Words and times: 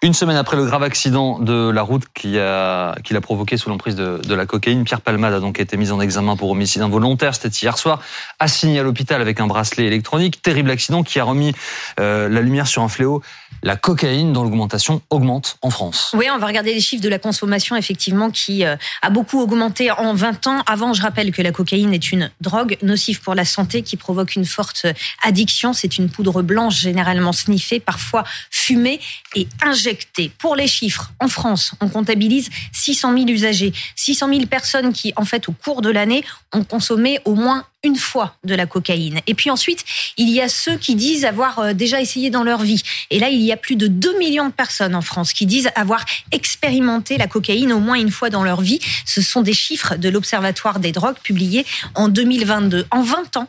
Une 0.00 0.14
semaine 0.14 0.36
après 0.36 0.56
le 0.56 0.64
grave 0.64 0.84
accident 0.84 1.40
de 1.40 1.70
la 1.70 1.82
route 1.82 2.04
qui 2.14 2.38
a, 2.38 2.94
qui 3.02 3.14
l'a 3.14 3.20
provoqué 3.20 3.56
sous 3.56 3.68
l'emprise 3.68 3.96
de, 3.96 4.18
de, 4.18 4.34
la 4.34 4.46
cocaïne, 4.46 4.84
Pierre 4.84 5.00
Palmade 5.00 5.34
a 5.34 5.40
donc 5.40 5.58
été 5.58 5.76
mis 5.76 5.90
en 5.90 6.00
examen 6.00 6.36
pour 6.36 6.50
homicide 6.50 6.82
involontaire. 6.82 7.34
C'était 7.34 7.48
hier 7.48 7.76
soir, 7.76 8.00
assigné 8.38 8.78
à 8.78 8.84
l'hôpital 8.84 9.20
avec 9.20 9.40
un 9.40 9.48
bracelet 9.48 9.86
électronique. 9.86 10.40
Terrible 10.40 10.70
accident 10.70 11.02
qui 11.02 11.18
a 11.18 11.24
remis 11.24 11.52
euh, 11.98 12.28
la 12.28 12.42
lumière 12.42 12.68
sur 12.68 12.82
un 12.84 12.88
fléau, 12.88 13.22
la 13.62 13.76
cocaïne 13.76 14.32
dont 14.32 14.42
l'augmentation 14.42 15.02
augmente 15.10 15.58
en 15.62 15.70
France. 15.70 16.10
Oui, 16.14 16.26
on 16.32 16.38
va 16.38 16.46
regarder 16.46 16.74
les 16.74 16.80
chiffres 16.80 17.02
de 17.02 17.08
la 17.08 17.18
consommation 17.18 17.76
effectivement 17.76 18.30
qui 18.30 18.64
euh, 18.64 18.76
a 19.02 19.10
beaucoup 19.10 19.40
augmenté 19.40 19.90
en 19.90 20.14
20 20.14 20.46
ans. 20.46 20.62
Avant, 20.66 20.92
je 20.92 21.02
rappelle 21.02 21.32
que 21.32 21.42
la 21.42 21.52
cocaïne 21.52 21.92
est 21.94 22.12
une 22.12 22.30
drogue 22.40 22.76
nocive 22.82 23.20
pour 23.20 23.34
la 23.34 23.44
santé 23.44 23.82
qui 23.82 23.96
provoque 23.96 24.36
une 24.36 24.46
forte 24.46 24.86
addiction. 25.22 25.72
C'est 25.72 25.98
une 25.98 26.08
poudre 26.08 26.42
blanche 26.42 26.78
généralement 26.78 27.32
sniffée, 27.32 27.80
parfois 27.80 28.24
fumée 28.50 29.00
et 29.34 29.48
injectée 29.62 30.30
pour 30.38 30.56
les 30.56 30.66
chiffres, 30.66 31.12
en 31.20 31.28
France, 31.28 31.72
on 31.80 31.88
comptabilise 31.88 32.50
600 32.72 33.14
000 33.14 33.28
usagers, 33.28 33.72
600 33.96 34.28
000 34.28 34.46
personnes 34.46 34.92
qui, 34.92 35.12
en 35.16 35.24
fait, 35.24 35.48
au 35.48 35.52
cours 35.52 35.82
de 35.82 35.90
l'année, 35.90 36.24
ont 36.52 36.64
consommé 36.64 37.20
au 37.24 37.34
moins 37.34 37.64
une 37.84 37.96
fois 37.96 38.34
de 38.44 38.54
la 38.54 38.66
cocaïne. 38.66 39.20
Et 39.26 39.34
puis 39.34 39.50
ensuite, 39.50 39.84
il 40.16 40.30
y 40.30 40.40
a 40.40 40.48
ceux 40.48 40.76
qui 40.76 40.94
disent 40.94 41.24
avoir 41.24 41.58
euh, 41.60 41.72
déjà 41.72 42.00
essayé 42.00 42.30
dans 42.30 42.42
leur 42.42 42.62
vie. 42.62 42.82
Et 43.10 43.18
là, 43.18 43.28
il 43.28 43.40
y 43.40 43.52
a 43.52 43.56
plus 43.56 43.76
de 43.76 43.86
2 43.86 44.18
millions 44.18 44.46
de 44.46 44.52
personnes 44.52 44.94
en 44.94 45.02
France 45.02 45.32
qui 45.32 45.46
disent 45.46 45.70
avoir 45.74 46.04
expérimenté 46.32 47.18
la 47.18 47.28
cocaïne 47.28 47.72
au 47.72 47.78
moins 47.78 47.96
une 47.96 48.10
fois 48.10 48.30
dans 48.30 48.42
leur 48.42 48.60
vie. 48.60 48.80
Ce 49.06 49.22
sont 49.22 49.42
des 49.42 49.52
chiffres 49.52 49.96
de 49.96 50.08
l'Observatoire 50.08 50.80
des 50.80 50.92
drogues 50.92 51.18
publiés 51.22 51.64
en 51.94 52.08
2022. 52.08 52.86
En 52.90 53.02
20 53.02 53.36
ans, 53.36 53.48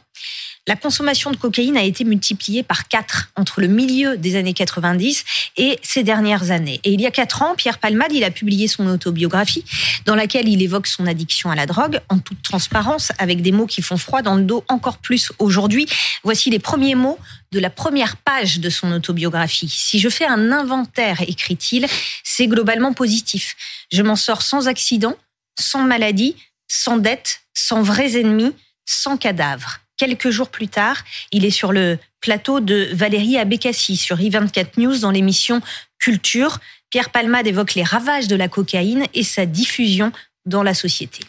la 0.68 0.76
consommation 0.76 1.32
de 1.32 1.38
cocaïne 1.38 1.78
a 1.78 1.84
été 1.84 2.04
multipliée 2.04 2.64
par 2.64 2.88
4 2.88 3.32
entre 3.36 3.62
le 3.62 3.68
milieu 3.68 4.18
des 4.18 4.36
années 4.36 4.54
90 4.54 5.24
et 5.58 5.80
ces 5.82 6.04
dernières 6.04 6.52
années. 6.52 6.80
Et 6.84 6.92
il 6.92 7.02
y 7.02 7.08
a 7.08 7.12
4 7.12 7.42
ans, 7.42 7.56
Pierre 7.56 7.80
Palmade, 7.80 8.12
il 8.14 8.24
a 8.24 8.32
publié 8.32 8.68
son 8.68 8.88
autobiographie 8.88 9.66
dans 10.06 10.16
laquelle 10.16 10.48
il 10.48 10.62
évoque 10.62 10.88
son 10.88 11.08
addiction 11.08 11.50
à 11.50 11.56
la 11.56 11.66
drogue 11.66 12.00
en 12.10 12.20
toute 12.20 12.42
transparence 12.44 13.12
avec 13.18 13.42
des 13.42 13.52
mots 13.52 13.66
qui 13.66 13.82
font 13.82 13.98
froid 13.98 14.22
dans 14.22 14.36
le 14.36 14.44
dos 14.44 14.64
encore 14.68 14.98
plus 14.98 15.32
aujourd'hui. 15.40 15.88
Voici 16.24 16.50
les 16.50 16.60
premiers 16.60 16.96
mots 16.96 17.20
de 17.52 17.60
la 17.60 17.70
première 17.70 18.18
page 18.18 18.60
de 18.60 18.70
son 18.70 18.92
autobiographie. 18.92 19.70
Si 19.70 20.00
je 20.00 20.10
fais 20.10 20.26
un 20.26 20.52
inventaire, 20.52 21.22
écrit-il, 21.28 21.88
c'est 22.24 22.48
globalement 22.48 22.94
positif. 22.94 23.56
Je 23.92 24.04
m'en 24.04 24.16
sors 24.16 24.42
sans 24.42 24.68
accident, 24.68 25.16
sans 25.60 25.84
maladie, 25.84 26.36
sans 26.68 26.98
dette, 26.98 27.42
sans 27.54 27.82
vrais 27.82 28.18
ennemis, 28.20 28.54
sans 28.86 29.18
cadavre. 29.18 29.80
Quelques 30.00 30.30
jours 30.30 30.48
plus 30.48 30.70
tard, 30.70 31.04
il 31.34 31.44
est 31.44 31.52
sur 31.52 31.74
le 31.74 32.00
plateau 32.22 32.62
de 32.62 32.88
Valérie 32.94 33.38
Abécassi 33.38 33.98
sur 33.98 34.18
i24 34.18 34.80
News 34.80 35.00
dans 35.00 35.12
l'émission 35.12 35.62
Culture. 36.00 36.60
Pierre 36.90 37.10
Palmade 37.10 37.48
évoque 37.48 37.76
les 37.76 37.84
ravages 37.84 38.30
de 38.30 38.38
la 38.38 38.48
cocaïne 38.48 39.06
et 39.14 39.24
sa 39.24 39.46
diffusion 39.46 40.14
dans 40.46 40.64
la 40.64 40.74
société. 40.74 41.20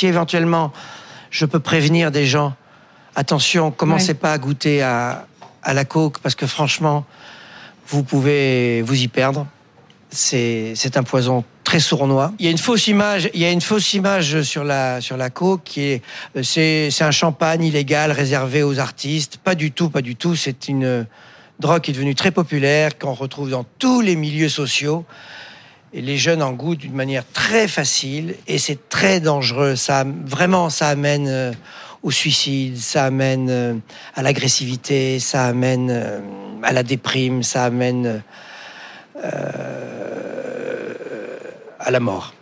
Si 0.00 0.06
éventuellement 0.06 0.72
je 1.30 1.44
peux 1.44 1.60
prévenir 1.60 2.10
des 2.10 2.24
gens, 2.24 2.56
attention, 3.14 3.70
commencez 3.70 4.14
pas 4.14 4.32
à 4.32 4.38
goûter 4.38 4.80
à, 4.80 5.28
à 5.62 5.74
la 5.74 5.84
coke 5.84 6.18
parce 6.20 6.34
que 6.34 6.46
franchement, 6.46 7.04
vous 7.88 8.02
pouvez 8.02 8.80
vous 8.80 9.02
y 9.02 9.08
perdre. 9.08 9.46
C'est 10.08 10.96
un 10.96 11.02
poison 11.02 11.44
sournois. 11.78 12.32
Il 12.38 12.46
y 12.46 12.48
a 12.48 12.50
une 12.50 12.58
fausse 12.58 12.88
image, 12.88 13.30
il 13.34 13.40
y 13.40 13.44
a 13.44 13.50
une 13.50 13.60
fausse 13.60 13.94
image 13.94 14.42
sur 14.42 14.64
la 14.64 15.00
sur 15.00 15.16
la 15.16 15.30
qui 15.64 15.80
est 15.82 16.02
euh, 16.36 16.42
c'est 16.42 16.90
c'est 16.90 17.04
un 17.04 17.10
champagne 17.10 17.62
illégal 17.62 18.10
réservé 18.10 18.62
aux 18.62 18.78
artistes. 18.78 19.36
Pas 19.36 19.54
du 19.54 19.70
tout, 19.70 19.90
pas 19.90 20.02
du 20.02 20.16
tout. 20.16 20.34
C'est 20.34 20.68
une 20.68 21.06
drogue 21.60 21.82
qui 21.82 21.90
est 21.90 21.94
devenue 21.94 22.14
très 22.14 22.30
populaire, 22.30 22.98
qu'on 22.98 23.12
retrouve 23.12 23.50
dans 23.50 23.64
tous 23.78 24.00
les 24.00 24.16
milieux 24.16 24.48
sociaux. 24.48 25.04
Et 25.92 26.00
les 26.00 26.16
jeunes 26.16 26.42
en 26.42 26.52
goûtent 26.52 26.78
d'une 26.78 26.94
manière 26.94 27.24
très 27.32 27.66
facile 27.66 28.36
et 28.46 28.58
c'est 28.58 28.88
très 28.88 29.20
dangereux. 29.20 29.76
Ça 29.76 30.04
vraiment, 30.24 30.70
ça 30.70 30.88
amène 30.88 31.26
euh, 31.28 31.52
au 32.02 32.10
suicide, 32.10 32.78
ça 32.78 33.04
amène 33.04 33.48
euh, 33.50 33.74
à 34.14 34.22
l'agressivité, 34.22 35.18
ça 35.18 35.44
amène 35.44 36.22
à 36.62 36.72
la 36.72 36.82
déprime, 36.82 37.42
ça 37.42 37.64
amène 37.64 38.22
à 41.80 41.90
la 41.90 42.00
mort. 42.00 42.34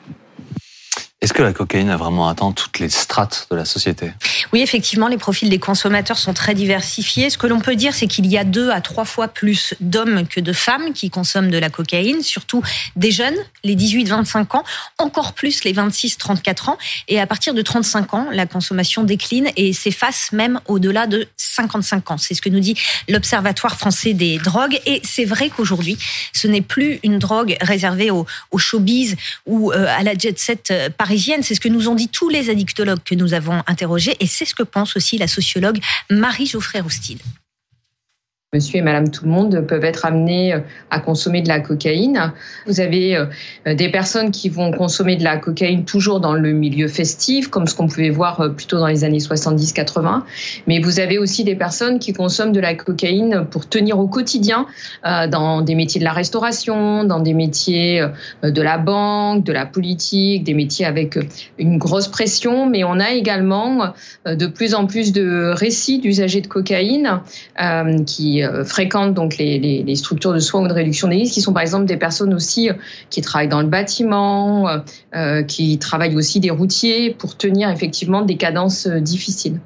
Est-ce 1.21 1.32
que 1.32 1.43
la 1.43 1.53
cocaïne 1.53 1.91
a 1.91 1.97
vraiment 1.97 2.28
atteint 2.28 2.53
toutes 2.53 2.78
les 2.78 2.88
strates 2.88 3.49
de 3.50 3.56
la 3.56 3.65
société? 3.65 4.12
Oui, 4.53 4.62
effectivement, 4.62 5.09
les 5.09 5.19
profils 5.19 5.50
des 5.50 5.59
consommateurs 5.59 6.19
sont 6.19 6.32
très 6.32 6.54
diversifiés. 6.54 7.28
Ce 7.28 7.36
que 7.36 7.47
l'on 7.47 7.60
peut 7.60 7.76
dire, 7.76 7.94
c'est 7.94 8.06
qu'il 8.06 8.26
y 8.26 8.38
a 8.38 8.44
deux 8.44 8.70
à 8.70 8.81
trois 8.81 9.04
fois 9.04 9.28
plus 9.28 9.75
d'hommes 9.81 10.26
que 10.26 10.41
de 10.41 10.53
femmes 10.54 10.92
qui 10.94 11.10
consomment 11.10 11.50
de 11.50 11.59
la 11.59 11.69
cocaïne, 11.69 12.22
surtout 12.22 12.62
des 12.97 13.10
jeunes, 13.10 13.37
les 13.62 13.76
18-25 13.76 14.56
ans, 14.56 14.64
encore 14.97 15.34
plus 15.34 15.64
les 15.64 15.75
26-34 15.75 16.70
ans. 16.70 16.78
Et 17.08 17.20
à 17.20 17.26
partir 17.26 17.53
de 17.53 17.60
35 17.60 18.14
ans, 18.14 18.26
la 18.32 18.47
consommation 18.47 19.04
décline 19.04 19.48
et 19.56 19.75
s'efface 19.75 20.32
même 20.32 20.60
au-delà 20.66 21.06
de 21.06 21.28
55 21.37 22.10
ans. 22.10 22.19
C'est 22.19 22.34
ce 22.34 22.41
que 22.41 22.48
nous 22.48 22.60
dit 22.60 22.75
l'Observatoire 23.08 23.76
français 23.76 24.14
des 24.14 24.38
drogues. 24.38 24.81
Et 24.87 25.03
c'est 25.04 25.26
vrai 25.26 25.50
qu'aujourd'hui, 25.50 25.98
ce 26.32 26.47
n'est 26.47 26.62
plus 26.62 27.00
une 27.03 27.19
drogue 27.19 27.56
réservée 27.60 28.10
au, 28.10 28.26
au 28.50 28.58
showbiz 28.58 29.16
ou 29.47 29.72
euh, 29.72 29.87
à 29.88 30.03
la 30.03 30.14
jet 30.14 30.38
set 30.38 30.70
euh, 30.70 30.88
parisienne. 30.88 31.42
C'est 31.42 31.54
ce 31.54 31.60
que 31.60 31.69
nous 31.69 31.88
ont 31.88 31.94
dit 31.94 32.08
tous 32.08 32.31
les 32.31 32.48
addictologues 32.48 33.03
que 33.04 33.14
nous 33.14 33.34
avons 33.34 33.62
interrogés 33.66 34.16
c'est 34.38 34.44
ce 34.44 34.54
que 34.54 34.62
pense 34.62 34.97
aussi 34.97 35.19
la 35.19 35.26
sociologue 35.26 35.78
Marie 36.10 36.47
Geoffrey-Roustide. 36.47 37.21
Monsieur 38.54 38.78
et 38.78 38.82
Madame 38.82 39.10
tout 39.10 39.26
le 39.26 39.31
monde 39.31 39.60
peuvent 39.69 39.84
être 39.84 40.06
amenés 40.06 40.54
euh, 40.54 40.60
à 40.88 41.00
consommer 41.00 41.42
de 41.42 41.48
la 41.48 41.60
cocaïne. 41.60 42.32
Vous 42.66 42.81
avez 42.81 43.14
euh, 43.14 43.75
des 43.75 43.91
personnes 43.91 44.31
qui 44.31 44.48
vont 44.48 44.72
consommer 44.72 45.16
de 45.16 45.22
la 45.22 45.36
cocaïne 45.36 45.84
toujours 45.84 46.19
dans 46.19 46.32
le 46.32 46.53
milieu 46.53 46.88
festif, 46.88 47.48
comme 47.48 47.66
ce 47.66 47.75
qu'on 47.75 47.88
pouvait 47.88 48.08
voir 48.08 48.41
euh, 48.41 48.48
plutôt 48.48 48.78
dans 48.78 48.87
les 48.87 49.04
années 49.04 49.19
70-80. 49.19 50.22
Mais 50.66 50.81
vous 50.81 50.98
avez 50.98 51.19
aussi 51.19 51.44
des 51.44 51.56
personnes 51.56 51.98
qui 51.98 52.14
consomment 52.14 52.53
de 52.53 52.60
la 52.60 52.72
cocaïne 52.72 53.44
pour 53.50 53.69
tenir 53.69 53.98
au 53.98 54.08
quotidien 54.08 54.64
dans 55.04 55.60
des 55.60 55.75
métiers 55.75 55.98
de 55.98 56.06
la 56.06 56.12
restauration, 56.12 57.04
dans 57.04 57.20
des 57.20 57.34
métiers 57.34 58.03
de 58.42 58.62
la 58.62 58.78
banque, 58.78 59.44
de 59.44 59.53
la 59.53 59.66
politique, 59.66 60.44
des 60.44 60.54
métiers 60.54 60.87
avec 60.87 61.19
une 61.58 61.76
grosse 61.76 62.08
pression. 62.08 62.66
Mais 62.66 62.82
on 62.84 62.98
a 62.98 63.10
également 63.10 63.92
de 64.25 64.47
plus 64.47 64.75
en 64.75 64.87
plus 64.87 65.12
de 65.12 65.53
récits 65.54 65.98
d'usagers 65.98 66.41
de 66.41 66.47
cocaïne 66.47 67.20
qui 68.06 68.38
euh, 68.44 68.65
fréquentent 68.65 69.15
donc 69.15 69.37
les, 69.38 69.97
structures 69.97 70.32
de 70.32 70.38
soins 70.38 70.62
ou 70.62 70.69
de 70.69 70.72
réduction 70.72 71.09
des 71.09 71.16
risques, 71.16 71.34
qui 71.34 71.41
sont 71.41 71.53
par 71.53 71.62
exemple 71.62 71.87
des 71.87 71.97
personnes 71.97 72.34
aussi 72.34 72.71
euh, 72.71 72.75
qui 73.10 73.21
travaillent 73.21 73.49
dans 73.49 73.62
le 73.62 73.69
bâtiment, 73.69 74.69
euh, 75.15 75.43
qui 75.43 75.78
travaillent 75.78 76.16
aussi 76.16 76.41
des 76.41 76.50
routiers 76.50 77.10
pour 77.10 77.37
tenir 77.37 77.71
effectivement 77.71 78.22
des 78.22 78.37
cadences 78.37 78.87
difficiles. 78.87 79.60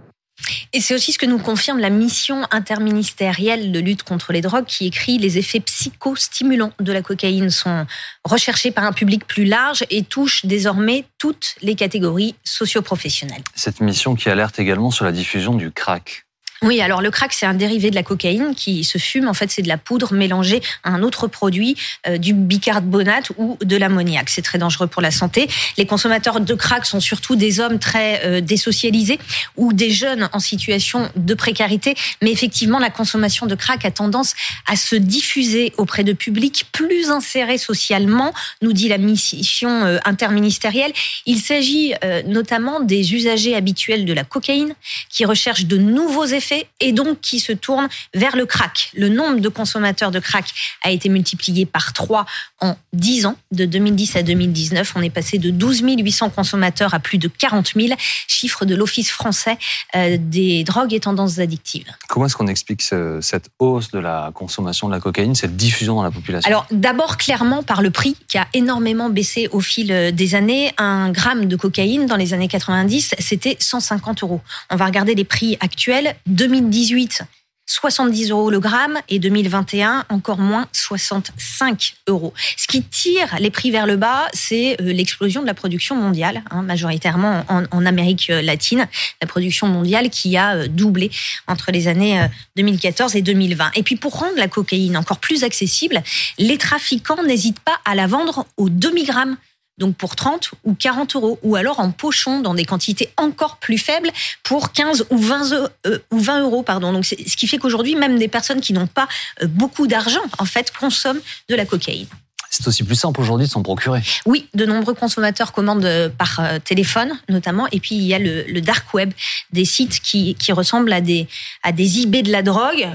Et 0.73 0.81
c'est 0.81 0.95
aussi 0.95 1.13
ce 1.13 1.19
que 1.19 1.27
nous 1.27 1.39
confirme 1.39 1.79
la 1.79 1.91
mission 1.91 2.43
interministérielle 2.51 3.73
de 3.73 3.81
lutte 3.81 4.03
contre 4.03 4.33
les 4.33 4.41
drogues 4.41 4.65
qui 4.65 4.87
écrit 4.87 5.19
les 5.19 5.39
effets 5.39 5.61
psychostimulants 5.61 6.73
de 6.81 6.93
la 6.93 7.03
cocaïne 7.03 7.51
sont 7.51 7.87
recherchés 8.25 8.71
par 8.71 8.85
un 8.85 8.93
public 8.93 9.27
plus 9.27 9.45
large 9.45 9.85
et 9.91 10.03
touchent 10.03 10.47
désormais 10.47 11.05
toutes 11.19 11.57
les 11.63 11.75
catégories 11.75 12.35
socioprofessionnelles. 12.45 13.45
Cette 13.55 13.81
mission 13.81 14.15
qui 14.15 14.29
alerte 14.29 14.59
également 14.59 14.91
sur 14.91 15.05
la 15.05 15.13
diffusion 15.13 15.55
du 15.55 15.71
crack. 15.71 16.25
Oui, 16.63 16.81
alors 16.81 17.03
le 17.03 17.11
crack, 17.11 17.33
c'est 17.33 17.45
un 17.45 17.55
dérivé 17.55 17.91
de 17.91 17.97
la 17.97 18.05
cocaïne 18.05 18.55
qui 18.55 18.85
se 18.85 18.97
fume. 18.97 19.27
En 19.27 19.35
fait, 19.35 19.51
c'est 19.51 19.63
de 19.63 19.69
la 19.69 19.79
poudre 19.79 20.13
mélangée 20.13 20.63
à 20.85 20.91
un 20.91 21.03
autre 21.03 21.27
produit, 21.27 21.77
euh, 22.07 22.19
du 22.19 22.35
bicarbonate 22.35 23.33
ou 23.37 23.59
de 23.61 23.77
l'ammoniac. 23.77 24.31
C'est 24.31 24.43
très 24.43 24.59
dangereux 24.59 24.87
pour 24.87 25.03
la 25.03 25.11
santé. 25.11 25.49
Les 25.77 25.87
consommateurs 25.87 26.41
de 26.41 26.55
crack 26.55 26.87
sont 26.87 27.01
surtout 27.01 27.35
des 27.35 27.59
hommes 27.59 27.81
très 27.81 28.25
euh, 28.25 28.41
désocialisés 28.41 29.19
ou 29.57 29.73
des 29.73 29.91
jeunes 29.91 30.29
en 30.33 30.39
situation 30.39 31.11
de 31.17 31.35
précarité. 31.35 31.97
Mais 32.23 32.31
effectivement, 32.31 32.79
la 32.79 32.91
consommation 32.91 33.47
de 33.47 33.57
crack 33.57 33.85
a 33.85 33.91
tendance 33.91 34.35
à 34.69 34.77
se 34.77 34.95
diffuser 34.95 35.73
auprès 35.79 36.05
de 36.05 36.13
publics 36.13 36.67
plus 36.71 37.11
insérés 37.11 37.59
socialement, 37.59 38.33
nous 38.61 38.73
dit 38.73 38.89
la 38.89 38.99
mission 38.99 39.85
euh, 39.85 39.99
interministérielle. 40.05 40.93
Il 41.27 41.41
s'agit 41.41 41.95
notamment 42.27 42.81
des 42.81 43.15
usagers 43.15 43.55
habituels 43.55 44.05
de 44.05 44.13
la 44.13 44.25
cocaïne 44.25 44.75
qui 45.09 45.25
recherchent 45.25 45.65
de 45.65 45.77
nouveaux 45.77 46.27
effets 46.27 46.52
et 46.81 46.93
donc 46.93 47.21
qui 47.21 47.41
se 47.41 47.53
tourne 47.53 47.89
vers 48.15 48.37
le 48.37 48.47
crack. 48.47 48.91
Le 48.95 49.09
nombre 49.09 49.41
de 49.41 49.49
consommateurs 49.49 50.11
de 50.11 50.19
crack 50.19 50.47
a 50.83 50.91
été 50.91 51.09
multiplié 51.09 51.67
par 51.67 51.93
3 51.93 52.27
en 52.61 52.77
10 52.93 53.27
ans, 53.27 53.37
de 53.51 53.65
2010 53.65 54.17
à 54.17 54.23
2019. 54.23 54.93
On 54.97 55.03
est 55.03 55.11
passé 55.11 55.39
de 55.39 55.51
12 55.51 55.83
800 55.83 56.31
consommateurs 56.31 56.95
à 56.95 57.01
plus 57.01 57.19
de 57.19 57.29
40 57.29 57.73
000, 57.77 57.95
chiffre 58.29 58.65
de 58.65 58.75
l'Office 58.75 59.11
français 59.11 59.59
euh, 59.97 60.17
des 60.19 60.65
drogues 60.65 60.93
et 60.95 61.01
tendances 61.01 61.39
addictives. 61.39 61.91
Comment 62.09 62.27
est-ce 62.27 62.37
qu'on 62.37 62.47
explique 62.47 62.83
cette 62.83 63.51
hausse 63.59 63.91
de 63.91 63.99
la 63.99 64.31
consommation 64.35 64.89
de 64.89 64.95
la 64.95 65.01
cocaïne, 65.01 65.35
cette 65.35 65.57
diffusion 65.57 65.97
dans 65.97 66.03
la 66.03 66.11
population? 66.11 66.49
Alors 66.49 66.67
d'abord 66.71 67.17
clairement 67.17 67.63
par 67.63 67.83
le 67.83 67.91
prix 67.91 68.17
qui 68.29 68.39
a 68.39 68.47
énormément 68.55 69.11
baissé 69.11 69.49
au 69.53 69.61
fil 69.61 69.93
euh, 69.93 70.11
des 70.11 70.35
années. 70.35 70.73
Un 70.79 71.11
gramme 71.11 71.47
de 71.47 71.57
cocaïne 71.57 72.07
dans 72.07 72.17
les 72.17 72.35
années 72.35 72.49
90, 72.49 73.15
c'était 73.19 73.57
150 73.59 74.23
euros. 74.23 74.41
On 74.71 74.77
va 74.77 74.87
regarder 74.87 75.15
les 75.15 75.25
prix 75.25 75.57
actuels. 75.61 76.17
2018, 76.43 77.23
70 77.67 78.31
euros 78.33 78.51
le 78.51 78.59
gramme 78.59 78.99
et 79.09 79.21
2021 79.21 80.07
encore 80.09 80.39
moins 80.39 80.67
65 80.73 81.95
euros. 82.09 82.35
Ce 82.57 82.67
qui 82.67 82.83
tire 82.83 83.37
les 83.39 83.51
prix 83.51 83.71
vers 83.71 83.87
le 83.87 83.95
bas, 83.95 84.27
c'est 84.33 84.73
euh, 84.81 84.93
l'explosion 84.93 85.43
de 85.43 85.47
la 85.47 85.55
production 85.55 85.95
mondiale, 85.95 86.43
hein, 86.51 86.63
majoritairement 86.63 87.45
en, 87.49 87.87
Amérique 87.87 88.29
euh, 88.31 88.43
latine, 88.43 88.89
la 89.21 89.29
production 89.29 89.69
mondiale 89.69 90.11
qui 90.11 90.37
a 90.37 90.57
euh, 90.57 90.67
doublé 90.67 91.13
entre 91.47 91.71
les 91.71 91.87
années 91.87 92.27
2014 92.57 93.15
et 93.15 93.23
2020. 93.23 93.71
Et 93.77 93.85
puis 93.85 93.95
pour 93.95 94.19
rendre 94.19 94.37
la 94.37 94.49
cocaïne 94.49 94.97
encore 94.97 95.21
plus 95.21 95.45
accessible, 95.45 96.03
les 96.39 96.59
trafiquants 96.59 97.23
n'hésitent 97.23 97.61
pas 97.61 97.79
à 97.85 97.95
la 97.95 98.09
vendre 98.09 98.47
au 98.57 98.69
demi-gramme 98.69 99.37
donc 99.79 99.97
pour 99.97 100.17
30 100.17 100.51
ou 100.65 100.75
40 100.75 101.17
euros, 101.17 101.39
ou 101.43 101.57
alors 101.57 101.81
en 101.81 101.91
pochon 101.91 102.41
dans 102.41 102.55
des 102.55 102.65
quantités 102.65 103.11
encore 103.17 103.57
plus 103.57 103.79
faibles 103.79 104.11
pour 104.43 104.73
15 104.73 105.07
ou 105.11 105.19
20, 105.19 105.53
euh, 105.87 105.99
ou 106.11 106.19
20 106.19 106.43
euros. 106.43 106.63
Pardon. 106.63 106.93
Donc 106.93 107.07
ce 107.07 107.37
qui 107.37 107.47
fait 107.47 107.59
qu'aujourd'hui, 107.59 107.97
même 107.97 108.19
des 108.19 108.29
personnes 108.29 108.61
qui 108.61 108.73
n'ont 108.73 108.87
pas 108.87 109.09
euh, 109.43 109.47
beaucoup 109.47 109.87
d'argent, 109.87 110.23
en 110.39 110.45
fait, 110.45 110.73
consomment 110.79 111.21
de 111.49 111.55
la 111.55 111.65
cocaïne. 111.65 112.07
C'est 112.51 112.67
aussi 112.67 112.83
plus 112.83 112.97
simple 112.97 113.19
aujourd'hui 113.19 113.47
de 113.47 113.51
s'en 113.51 113.63
procurer. 113.63 114.03
Oui, 114.27 114.47
de 114.53 114.67
nombreux 114.67 114.93
consommateurs 114.93 115.53
commandent 115.53 115.87
euh, 115.87 116.11
par 116.11 116.43
téléphone 116.65 117.19
notamment, 117.31 117.67
et 117.73 117.81
puis 117.81 117.95
il 117.95 118.03
y 118.03 118.15
a 118.15 118.19
le, 118.19 118.61
dark 118.61 118.93
web, 118.93 119.13
des 119.53 119.65
sites 119.65 120.01
qui, 120.01 120.35
qui 120.35 120.53
ressemblent 120.53 120.93
à 120.93 121.01
des, 121.01 121.29
à 121.63 121.73
des 121.73 122.03
eBay 122.03 122.23
de 122.23 122.31
la 122.31 122.43
drogue, 122.43 122.89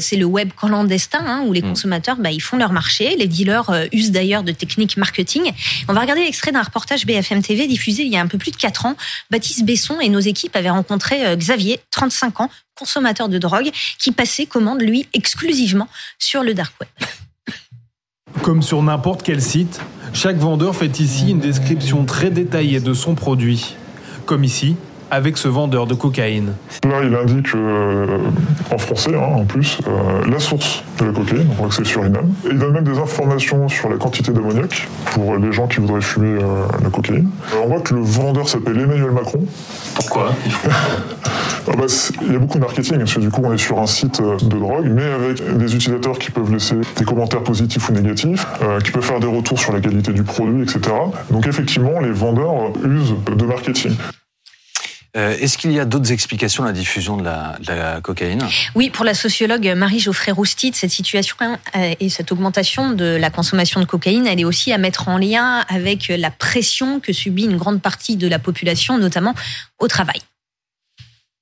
c'est 0.00 0.16
le 0.16 0.24
web 0.24 0.50
clandestin 0.56 1.24
hein, 1.26 1.42
où 1.46 1.52
les 1.52 1.62
mm. 1.62 1.68
consommateurs 1.68 2.16
bah, 2.16 2.30
ils 2.30 2.40
font 2.40 2.56
leur 2.56 2.72
marché. 2.72 3.16
Les 3.16 3.26
dealers 3.26 3.70
euh, 3.70 3.86
usent 3.92 4.10
d'ailleurs 4.10 4.42
de 4.42 4.52
techniques 4.52 4.96
marketing. 4.96 5.52
On 5.88 5.92
va 5.92 6.00
regarder 6.00 6.24
l'extrait 6.24 6.52
d'un 6.52 6.62
reportage 6.62 7.06
BFM 7.06 7.42
TV 7.42 7.66
diffusé 7.66 8.02
il 8.02 8.12
y 8.12 8.16
a 8.16 8.20
un 8.20 8.26
peu 8.26 8.38
plus 8.38 8.50
de 8.50 8.56
4 8.56 8.86
ans. 8.86 8.96
Baptiste 9.30 9.64
Besson 9.64 10.00
et 10.00 10.08
nos 10.08 10.20
équipes 10.20 10.56
avaient 10.56 10.70
rencontré 10.70 11.26
euh, 11.26 11.36
Xavier, 11.36 11.80
35 11.90 12.40
ans, 12.40 12.50
consommateur 12.74 13.28
de 13.28 13.38
drogue, 13.38 13.70
qui 13.98 14.12
passait 14.12 14.46
commande 14.46 14.82
lui 14.82 15.06
exclusivement 15.14 15.88
sur 16.18 16.42
le 16.42 16.54
dark 16.54 16.72
web. 16.80 17.08
Comme 18.42 18.62
sur 18.62 18.82
n'importe 18.82 19.22
quel 19.22 19.42
site, 19.42 19.80
chaque 20.14 20.36
vendeur 20.36 20.74
fait 20.74 21.00
ici 21.00 21.30
une 21.30 21.40
description 21.40 22.04
très 22.04 22.30
détaillée 22.30 22.80
de 22.80 22.94
son 22.94 23.14
produit. 23.14 23.76
Comme 24.26 24.44
ici, 24.44 24.76
avec 25.12 25.36
ce 25.36 25.46
vendeur 25.46 25.86
de 25.86 25.92
cocaïne. 25.92 26.54
Là, 26.84 27.02
il 27.04 27.14
indique 27.14 27.54
euh, 27.54 28.16
en 28.72 28.78
français, 28.78 29.14
hein, 29.14 29.36
en 29.36 29.44
plus, 29.44 29.78
euh, 29.86 30.26
la 30.26 30.38
source 30.38 30.82
de 30.98 31.04
la 31.04 31.12
cocaïne, 31.12 31.48
on 31.50 31.54
voit 31.54 31.68
que 31.68 31.74
c'est 31.74 31.84
Suriname. 31.84 32.32
Et 32.46 32.52
il 32.52 32.58
donne 32.58 32.72
même 32.72 32.84
des 32.84 32.98
informations 32.98 33.68
sur 33.68 33.90
la 33.90 33.96
quantité 33.96 34.32
d'ammoniac 34.32 34.88
pour 35.12 35.36
les 35.36 35.52
gens 35.52 35.66
qui 35.66 35.80
voudraient 35.80 36.00
fumer 36.00 36.42
euh, 36.42 36.64
la 36.82 36.88
cocaïne. 36.88 37.28
on 37.62 37.68
voit 37.68 37.80
que 37.80 37.94
le 37.94 38.00
vendeur 38.00 38.48
s'appelle 38.48 38.78
Emmanuel 38.78 39.10
Macron. 39.10 39.44
Pourquoi? 39.94 40.32
Ah 41.68 41.76
bah, 41.78 41.84
Il 42.22 42.32
y 42.32 42.34
a 42.34 42.40
beaucoup 42.40 42.58
de 42.58 42.64
marketing, 42.64 42.98
parce 42.98 43.14
que 43.14 43.20
du 43.20 43.30
coup, 43.30 43.40
on 43.44 43.52
est 43.52 43.56
sur 43.56 43.78
un 43.78 43.86
site 43.86 44.20
de 44.20 44.58
drogue, 44.58 44.90
mais 44.90 45.04
avec 45.04 45.58
des 45.58 45.76
utilisateurs 45.76 46.18
qui 46.18 46.32
peuvent 46.32 46.52
laisser 46.52 46.74
des 46.96 47.04
commentaires 47.04 47.44
positifs 47.44 47.88
ou 47.88 47.92
négatifs, 47.92 48.44
qui 48.82 48.90
peuvent 48.90 49.04
faire 49.04 49.20
des 49.20 49.28
retours 49.28 49.60
sur 49.60 49.72
la 49.72 49.80
qualité 49.80 50.12
du 50.12 50.24
produit, 50.24 50.64
etc. 50.64 50.80
Donc 51.30 51.46
effectivement, 51.46 52.00
les 52.00 52.10
vendeurs 52.10 52.72
usent 52.84 53.14
de 53.30 53.44
marketing. 53.44 53.92
Euh, 55.14 55.36
est-ce 55.38 55.58
qu'il 55.58 55.72
y 55.72 55.78
a 55.78 55.84
d'autres 55.84 56.10
explications 56.10 56.64
à 56.64 56.66
la 56.68 56.72
diffusion 56.72 57.18
de 57.18 57.24
la, 57.24 58.00
cocaïne? 58.02 58.42
Oui, 58.74 58.88
pour 58.88 59.04
la 59.04 59.12
sociologue 59.12 59.66
Marie-Geoffrey 59.76 60.32
Roustit, 60.32 60.72
cette 60.74 60.90
situation 60.90 61.58
euh, 61.76 61.94
et 62.00 62.08
cette 62.08 62.32
augmentation 62.32 62.92
de 62.92 63.04
la 63.04 63.28
consommation 63.28 63.80
de 63.80 63.84
cocaïne, 63.84 64.26
elle 64.26 64.40
est 64.40 64.44
aussi 64.44 64.72
à 64.72 64.78
mettre 64.78 65.08
en 65.08 65.18
lien 65.18 65.64
avec 65.68 66.08
la 66.08 66.30
pression 66.30 66.98
que 66.98 67.12
subit 67.12 67.44
une 67.44 67.58
grande 67.58 67.82
partie 67.82 68.16
de 68.16 68.26
la 68.26 68.38
population, 68.38 68.96
notamment 68.96 69.34
au 69.78 69.86
travail 69.86 70.22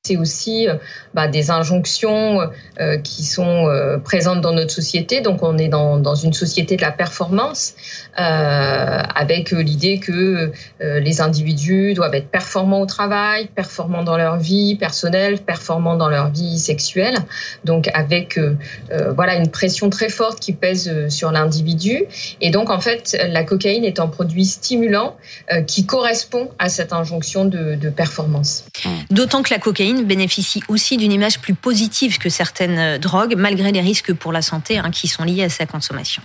c'est 0.03 0.17
aussi 0.17 0.67
euh, 0.67 0.77
bah, 1.13 1.29
des 1.29 1.51
injonctions 1.51 2.41
euh, 2.81 2.97
qui 2.97 3.23
sont 3.23 3.69
euh, 3.69 3.99
présentes 3.99 4.41
dans 4.41 4.55
notre 4.55 4.71
société. 4.71 5.21
Donc 5.21 5.43
on 5.43 5.59
est 5.59 5.69
dans, 5.69 6.15
une 6.15 6.33
société 6.33 6.77
de 6.77 6.83
la 6.83 6.91
performance, 6.91 7.75
avec 8.15 9.51
l'idée 9.53 9.99
que 9.99 10.53
les 10.81 11.21
individus 11.21 11.95
doivent 11.95 12.15
être 12.15 12.29
performants 12.29 12.81
au 12.81 12.87
travail, 12.87 13.49
performants 13.55 14.03
dans 14.03 14.17
leur 14.17 14.37
vie 14.37 14.77
personnelle, 14.77 15.39
performants 15.39 15.97
dans 15.97 16.09
leur 16.09 16.31
vie 16.31 16.59
sexuelle. 16.59 17.15
Donc 17.65 17.89
avec 17.95 18.39
voilà 19.15 19.37
une 19.37 19.51
pression 19.51 19.89
très 19.89 20.09
forte 20.09 20.41
qui 20.41 20.53
pèse 20.53 21.09
sur 21.09 21.31
l'individu. 21.31 22.05
Et 22.41 22.51
donc 22.51 22.69
en 22.71 22.81
fait 22.81 23.17
la 23.31 23.45
cocaïne 23.45 23.85
est 23.85 24.01
un 24.01 24.09
produit 24.09 24.45
stimulant 24.45 25.17
qui 25.67 25.87
correspond 25.87 26.51
à 26.59 26.69
cette 26.69 26.93
injonction 26.93 27.45
de, 27.45 27.77
de 27.77 27.91
performance. 27.91 28.65
D'autant 29.11 29.43
que 29.43 29.55
la 29.55 29.61
cocaïne 29.61 29.90
bénéficie 29.99 30.63
aussi 30.69 30.97
d'une 30.97 31.13
image 31.13 31.41
plus 31.41 31.55
positive 31.55 32.19
que 32.19 32.29
certaines 32.29 32.79
euh, 32.79 32.99
drogues, 32.99 33.35
malgré 33.37 33.73
les 33.73 33.81
risques 33.81 34.13
pour 34.15 34.33
la 34.33 34.43
santé 34.43 34.79
hein, 34.79 34.91
qui 34.91 35.09
sont 35.09 35.25
liés 35.25 35.45
à 35.45 35.49
sa 35.49 35.67
consommation. 35.67 36.23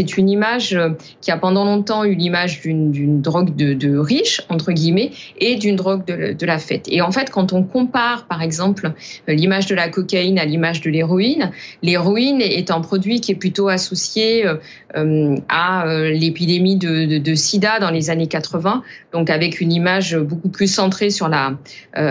C'est 0.00 0.16
une 0.16 0.28
image 0.28 0.74
euh, 0.74 0.90
qui 1.20 1.32
a 1.32 1.36
pendant 1.36 1.64
longtemps 1.64 2.04
eu 2.04 2.14
l'image 2.14 2.60
d'une 2.60 3.20
drogue 3.20 3.56
de, 3.56 3.98
riche, 3.98 4.40
entre 4.48 4.70
guillemets, 4.70 5.10
et 5.38 5.56
d'une 5.56 5.74
drogue 5.74 6.04
de, 6.04 6.34
de, 6.34 6.46
la 6.46 6.60
fête. 6.60 6.86
Et 6.88 7.02
en 7.02 7.10
fait, 7.10 7.30
quand 7.30 7.52
on 7.52 7.64
compare, 7.64 8.28
par 8.28 8.40
exemple, 8.40 8.92
euh, 9.28 9.34
l'image 9.34 9.66
de 9.66 9.74
la 9.74 9.88
cocaïne 9.88 10.38
à 10.38 10.44
l'image 10.44 10.82
de 10.82 10.90
l'héroïne, 10.90 11.50
l'héroïne 11.82 12.40
est 12.40 12.70
un 12.70 12.80
produit 12.80 13.20
qui 13.20 13.32
est 13.32 13.34
plutôt 13.34 13.66
associé 13.66 14.46
à 14.94 15.84
l'épidémie 16.10 16.76
de, 16.76 17.18
de, 17.18 17.34
sida 17.34 17.78
dans 17.78 17.90
les 17.90 18.10
années 18.10 18.26
80, 18.26 18.82
donc 19.12 19.28
avec 19.28 19.60
une 19.60 19.72
image 19.72 20.16
beaucoup 20.16 20.48
plus 20.48 20.66
centrée 20.72 21.10
sur 21.10 21.28
la, 21.28 21.58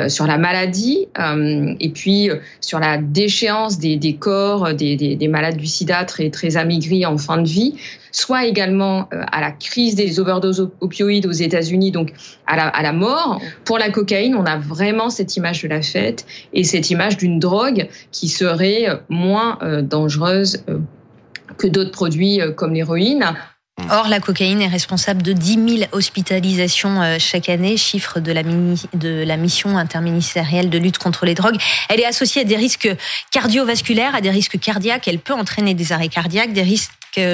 sur 0.10 0.28
la 0.28 0.38
maladie 0.38 1.08
et 1.18 1.90
puis 1.90 2.30
sur 2.62 2.80
la 2.80 2.98
déchéance 2.98 3.80
des, 3.80 3.96
des 3.96 4.16
corps 4.16 4.74
des, 4.74 4.96
des, 4.96 5.16
des 5.16 5.28
malades 5.28 5.58
du 5.58 5.66
sida 5.66 6.06
très, 6.06 6.30
très 6.30 6.58
amaigris 6.58 7.06
en 7.06 7.18
fin 7.18 7.38
de 7.42 7.48
vie 7.48 7.76
soit 8.18 8.46
également 8.46 9.08
euh, 9.14 9.24
à 9.32 9.42
la 9.42 9.52
crise 9.52 9.96
des 9.96 10.20
overdoses 10.20 10.70
opioïdes 10.82 11.28
aux 11.28 11.32
États-Unis, 11.32 11.92
donc 11.92 12.12
à 12.48 12.56
la, 12.56 12.68
à 12.68 12.82
la 12.82 12.92
mort. 12.92 13.40
Pour 13.64 13.78
la 13.78 13.90
cocaïne, 13.90 14.36
on 14.36 14.46
a 14.46 14.58
vraiment 14.58 15.10
cette 15.10 15.36
image 15.38 15.62
de 15.62 15.68
la 15.68 15.82
fête 15.82 16.26
et 16.54 16.64
cette 16.64 16.90
image 16.90 17.18
d'une 17.18 17.40
drogue 17.40 17.88
qui 18.12 18.28
serait 18.28 18.88
moins 19.10 19.60
euh, 19.62 19.82
dangereuse 19.82 20.64
euh, 20.70 20.80
que 21.58 21.68
d'autres 21.68 21.92
produits 21.92 22.40
comme 22.56 22.74
l'héroïne. 22.74 23.36
Or, 23.92 24.08
la 24.08 24.20
cocaïne 24.20 24.62
est 24.62 24.68
responsable 24.68 25.22
de 25.22 25.34
10 25.34 25.78
000 25.78 25.90
hospitalisations 25.92 27.20
chaque 27.20 27.48
année, 27.48 27.78
chiffre 27.78 28.20
de 28.20 28.32
la, 28.32 28.42
de 28.42 29.24
la 29.24 29.38
mission 29.38 29.78
interministérielle 29.78 30.72
de 30.72 30.80
lutte 30.80 30.98
contre 30.98 31.26
les 31.26 31.36
drogues. 31.36 31.58
Elle 31.88 32.00
est 32.00 32.06
associée 32.06 32.42
à 32.42 32.44
des 32.44 32.56
risques 32.56 32.90
cardiovasculaires, 33.32 34.16
à 34.16 34.22
des 34.22 34.32
risques 34.32 34.60
cardiaques. 34.60 35.08
Elle 35.08 35.20
peut 35.20 35.34
entraîner 35.34 35.76
des 35.76 35.92
arrêts 35.92 36.10
cardiaques, 36.10 36.54
des 36.54 36.64
risques 36.64 36.92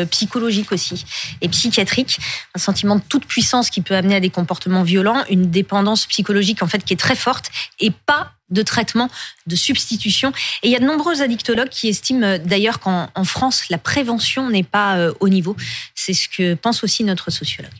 psychologique 0.09 0.71
aussi 0.71 1.05
et 1.41 1.49
psychiatrique, 1.49 2.19
un 2.55 2.59
sentiment 2.59 2.95
de 2.95 3.01
toute 3.07 3.25
puissance 3.25 3.69
qui 3.69 3.81
peut 3.81 3.95
amener 3.95 4.15
à 4.15 4.19
des 4.19 4.29
comportements 4.29 4.83
violents, 4.83 5.23
une 5.29 5.49
dépendance 5.49 6.05
psychologique 6.05 6.63
en 6.63 6.67
fait 6.67 6.83
qui 6.83 6.93
est 6.93 6.97
très 6.97 7.15
forte 7.15 7.51
et 7.79 7.91
pas 8.05 8.31
de 8.53 8.61
traitement, 8.61 9.09
de 9.47 9.55
substitution. 9.55 10.31
Et 10.61 10.67
il 10.67 10.71
y 10.71 10.75
a 10.75 10.79
de 10.79 10.85
nombreux 10.85 11.21
addictologues 11.21 11.69
qui 11.69 11.89
estiment 11.89 12.25
euh, 12.25 12.37
d'ailleurs 12.37 12.79
qu'en 12.79 13.07
France, 13.23 13.69
la 13.69 13.77
prévention 13.77 14.49
n'est 14.49 14.63
pas 14.63 14.97
euh, 14.97 15.13
au 15.19 15.29
niveau. 15.29 15.55
C'est 15.95 16.13
ce 16.13 16.29
que 16.29 16.53
pense 16.53 16.83
aussi 16.83 17.03
notre 17.03 17.31
sociologue. 17.31 17.71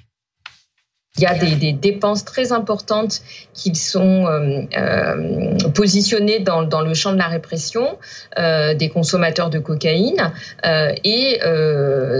Il 1.19 1.21
y 1.21 1.27
a 1.27 1.35
des, 1.35 1.73
dépenses 1.73 2.25
très 2.25 2.51
importantes 2.51 3.21
qui 3.53 3.75
sont 3.75 4.25
euh, 4.25 4.63
euh, 4.75 5.57
positionnées 5.75 6.39
dans, 6.39 6.81
le 6.81 6.93
champ 6.95 7.11
de 7.11 7.19
la 7.19 7.27
répression 7.27 7.99
euh, 8.39 8.73
des 8.73 8.89
consommateurs 8.89 9.51
de 9.51 9.59
cocaïne 9.59 10.31
et 10.63 11.39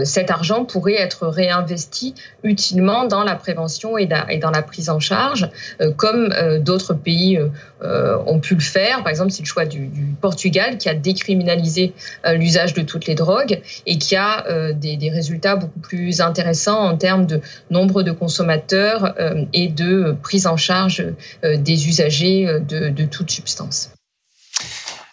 cet 0.04 0.30
argent 0.30 0.64
pourrait 0.64 0.94
être 0.94 1.26
réinvesti 1.26 2.14
utilement 2.44 3.06
dans 3.06 3.24
la 3.24 3.34
prévention 3.34 3.98
et, 3.98 4.06
dans 4.06 4.50
la 4.52 4.62
prise 4.62 4.90
en 4.90 5.00
charge, 5.00 5.50
comme 5.96 6.32
d'autres 6.60 6.94
pays 6.94 7.40
ont 7.82 8.38
pu 8.38 8.54
le 8.54 8.60
faire. 8.60 9.02
Par 9.02 9.08
exemple, 9.08 9.32
c'est 9.32 9.42
le 9.42 9.48
choix 9.48 9.64
du, 9.64 9.90
Portugal 10.20 10.78
qui 10.78 10.88
a 10.88 10.94
décriminalisé 10.94 11.94
l'usage 12.34 12.74
de 12.74 12.82
toutes 12.82 13.06
les 13.06 13.14
drogues 13.14 13.60
et 13.86 13.98
qui 13.98 14.14
a 14.14 14.72
des 14.72 15.10
résultats 15.10 15.56
beaucoup 15.56 15.80
plus 15.80 16.20
intéressants 16.20 16.78
en 16.78 16.96
termes 16.96 17.26
de 17.26 17.40
nombre 17.70 18.02
de 18.02 18.12
consommateurs 18.12 18.83
euh, 18.84 19.44
et 19.52 19.68
de 19.68 20.16
prise 20.22 20.46
en 20.46 20.56
charge 20.56 21.04
euh, 21.44 21.56
des 21.56 21.88
usagers 21.88 22.46
euh, 22.46 22.60
de, 22.60 23.04
toute 23.04 23.30
substance. 23.30 23.90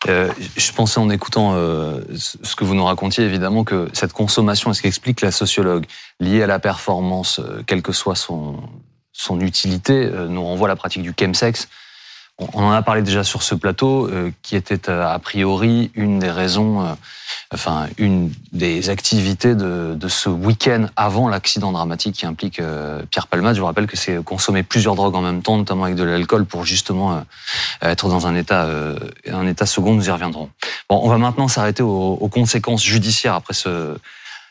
je 0.06 0.72
pensais 0.74 1.00
en 1.00 1.10
écoutant 1.10 1.54
ce 2.16 2.56
que 2.56 2.64
vous 2.64 2.74
nous 2.74 2.86
racontiez, 2.86 3.24
évidemment, 3.24 3.64
que 3.64 3.90
cette 3.94 4.14
consommation, 4.14 4.72
est 4.72 4.74
ce 4.74 4.82
qu'explique 4.82 5.22
la 5.22 5.32
sociologue, 5.32 5.86
liée 6.20 6.42
à 6.42 6.48
la 6.48 6.60
performance, 6.60 7.40
quelle 7.68 7.82
que 7.82 7.92
soit 7.92 8.16
son, 8.16 8.58
son 9.12 9.40
utilité, 9.42 10.10
nous 10.30 10.44
renvoie 10.44 10.68
à 10.68 10.70
la 10.70 10.76
pratique 10.76 11.04
du 11.04 11.14
chemsex. 11.18 11.68
On 12.54 12.64
en 12.64 12.72
a 12.72 12.82
parlé 12.82 13.02
déjà 13.02 13.24
sur 13.24 13.44
ce 13.44 13.56
plateau, 13.56 14.08
euh, 14.08 14.32
qui 14.42 14.56
était 14.56 14.90
euh, 14.90 15.08
a 15.08 15.20
priori 15.20 15.92
une 15.94 16.20
des 16.20 16.32
raisons, 16.32 16.82
euh, 16.82 16.94
enfin 17.54 17.88
une 17.98 18.32
des 18.52 18.90
activités 18.90 19.56
de, 19.56 19.98
ce 20.08 20.30
week-end 20.30 20.88
avant 20.96 21.30
l'accident 21.30 21.72
dramatique 21.72 22.16
qui 22.16 22.26
implique 22.26 22.62
Pierre 23.12 23.28
Palmade. 23.28 23.56
Je 23.56 23.62
vous 23.62 23.66
rappelle 23.66 23.88
que 23.88 23.96
c'est 23.96 24.22
consommer 24.24 24.64
plusieurs 24.64 24.96
drogues 24.96 25.16
en 25.16 25.22
même 25.22 25.42
temps, 25.42 25.58
notamment 25.58 25.86
avec 25.86 25.96
de 25.96 26.04
l'alcool, 26.04 26.46
pour 26.46 26.66
justement 26.66 27.24
être 27.82 28.10
dans 28.10 28.28
un 28.28 28.36
état, 28.36 28.68
un 29.32 29.48
état 29.48 29.66
second. 29.66 29.94
Nous 29.94 30.08
y 30.08 30.12
reviendrons. 30.12 30.50
Bon, 30.90 31.00
on 31.02 31.08
va 31.08 31.18
maintenant 31.18 31.48
s'arrêter 31.48 31.84
aux, 31.84 32.30
conséquences 32.30 32.84
judiciaires 32.84 33.36
après 33.36 33.54
ce 33.54 33.96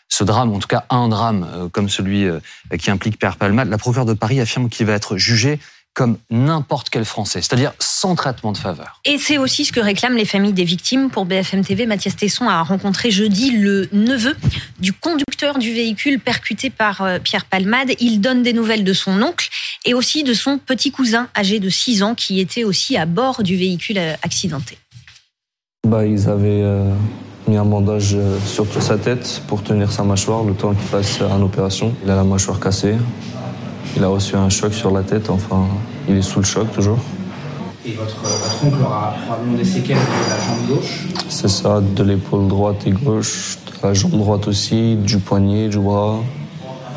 ce 0.08 0.24
drame, 0.24 0.52
en 0.52 0.58
tout 0.58 0.66
cas 0.66 0.84
un 0.90 1.08
drame 1.08 1.68
comme 1.72 1.88
celui 1.88 2.26
qui 2.78 2.90
implique 2.90 3.18
Pierre 3.18 3.36
Palmade. 3.36 3.68
La 3.68 3.78
procureure 3.78 4.06
de 4.06 4.14
Paris 4.14 4.40
affirme 4.40 4.68
qu'il 4.68 4.86
va 4.86 4.94
être 4.94 5.16
jugé 5.16 5.60
comme 5.94 6.18
n'importe 6.30 6.88
quel 6.88 7.04
Français, 7.04 7.42
c'est-à-dire 7.42 7.72
sans 7.78 8.14
traitement 8.14 8.52
de 8.52 8.56
faveur. 8.56 9.00
Et 9.04 9.18
c'est 9.18 9.38
aussi 9.38 9.64
ce 9.64 9.72
que 9.72 9.80
réclament 9.80 10.16
les 10.16 10.24
familles 10.24 10.52
des 10.52 10.64
victimes. 10.64 11.10
Pour 11.10 11.24
BFM 11.24 11.64
TV, 11.64 11.86
Mathias 11.86 12.16
Tesson 12.16 12.48
a 12.48 12.62
rencontré 12.62 13.10
jeudi 13.10 13.50
le 13.50 13.88
neveu 13.92 14.36
du 14.78 14.92
conducteur 14.92 15.58
du 15.58 15.72
véhicule 15.72 16.20
percuté 16.20 16.70
par 16.70 17.02
euh, 17.02 17.18
Pierre 17.18 17.44
Palmade. 17.44 17.90
Il 17.98 18.20
donne 18.20 18.42
des 18.42 18.52
nouvelles 18.52 18.84
de 18.84 18.92
son 18.92 19.20
oncle 19.20 19.48
et 19.84 19.94
aussi 19.94 20.22
de 20.22 20.32
son 20.32 20.58
petit 20.58 20.92
cousin 20.92 21.28
âgé 21.36 21.58
de 21.58 21.68
6 21.68 22.02
ans 22.02 22.14
qui 22.14 22.40
était 22.40 22.64
aussi 22.64 22.96
à 22.96 23.06
bord 23.06 23.42
du 23.42 23.56
véhicule 23.56 23.98
euh, 23.98 24.14
accidenté. 24.22 24.78
Bah, 25.86 26.06
ils 26.06 26.28
avaient 26.28 26.62
euh, 26.62 26.94
mis 27.48 27.56
un 27.56 27.64
bandage 27.64 28.16
sur 28.46 28.68
toute 28.68 28.82
sa 28.82 28.96
tête 28.96 29.42
pour 29.48 29.62
tenir 29.62 29.90
sa 29.90 30.04
mâchoire 30.04 30.44
le 30.44 30.54
temps 30.54 30.72
qu'il 30.72 30.86
fasse 30.86 31.20
une 31.20 31.42
opération. 31.42 31.94
Il 32.04 32.10
a 32.10 32.16
la 32.16 32.24
mâchoire 32.24 32.60
cassée. 32.60 32.96
Il 33.96 34.04
a 34.04 34.08
reçu 34.08 34.36
un 34.36 34.48
choc 34.48 34.72
sur 34.72 34.90
la 34.90 35.02
tête, 35.02 35.30
enfin, 35.30 35.66
il 36.08 36.16
est 36.16 36.22
sous 36.22 36.40
le 36.40 36.44
choc 36.44 36.70
toujours. 36.72 36.98
Et 37.86 37.92
votre, 37.92 38.16
oncle 38.64 38.82
aura 38.84 39.14
probablement 39.26 39.56
des 39.56 39.64
séquelles 39.64 39.96
de 39.96 40.30
la 40.30 40.38
jambe 40.38 40.68
gauche 40.68 41.06
C'est 41.28 41.48
ça, 41.48 41.80
de 41.80 42.02
l'épaule 42.02 42.46
droite 42.46 42.86
et 42.86 42.90
gauche, 42.90 43.56
de 43.66 43.86
la 43.86 43.94
jambe 43.94 44.12
droite 44.12 44.46
aussi, 44.48 44.96
du 44.96 45.18
poignet, 45.18 45.68
du 45.68 45.78
bras, 45.78 46.18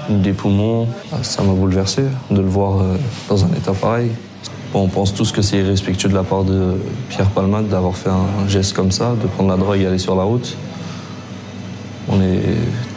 des 0.09 0.33
poumons. 0.33 0.87
Ah, 1.11 1.17
ça 1.23 1.41
m'a 1.41 1.53
bouleversé 1.53 2.03
de 2.29 2.41
le 2.41 2.47
voir 2.47 2.81
euh, 2.81 2.97
dans 3.29 3.45
un 3.45 3.49
état 3.57 3.73
pareil. 3.73 4.11
on 4.73 4.87
pense 4.87 5.13
tous 5.13 5.31
que 5.31 5.41
c'est 5.41 5.57
irrespectueux 5.57 6.09
de 6.09 6.15
la 6.15 6.23
part 6.23 6.43
de 6.43 6.75
Pierre 7.09 7.29
Palmade 7.29 7.69
d'avoir 7.69 7.95
fait 7.95 8.09
un 8.09 8.47
geste 8.47 8.73
comme 8.73 8.91
ça, 8.91 9.15
de 9.21 9.27
prendre 9.27 9.49
la 9.49 9.57
drogue 9.57 9.79
et 9.79 9.87
aller 9.87 9.97
sur 9.99 10.15
la 10.15 10.23
route. 10.23 10.57
On 12.09 12.21
est 12.21 12.41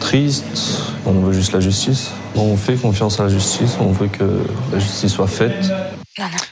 triste, 0.01 0.81
on 1.05 1.13
veut 1.13 1.31
juste 1.31 1.53
la 1.53 1.61
justice. 1.61 2.11
On 2.37 2.55
fait 2.55 2.75
confiance 2.75 3.19
à 3.19 3.23
la 3.23 3.29
justice, 3.29 3.77
on 3.79 3.91
veut 3.91 4.07
que 4.07 4.45
la 4.71 4.77
justice 4.77 5.11
soit 5.11 5.27
faite. 5.27 5.71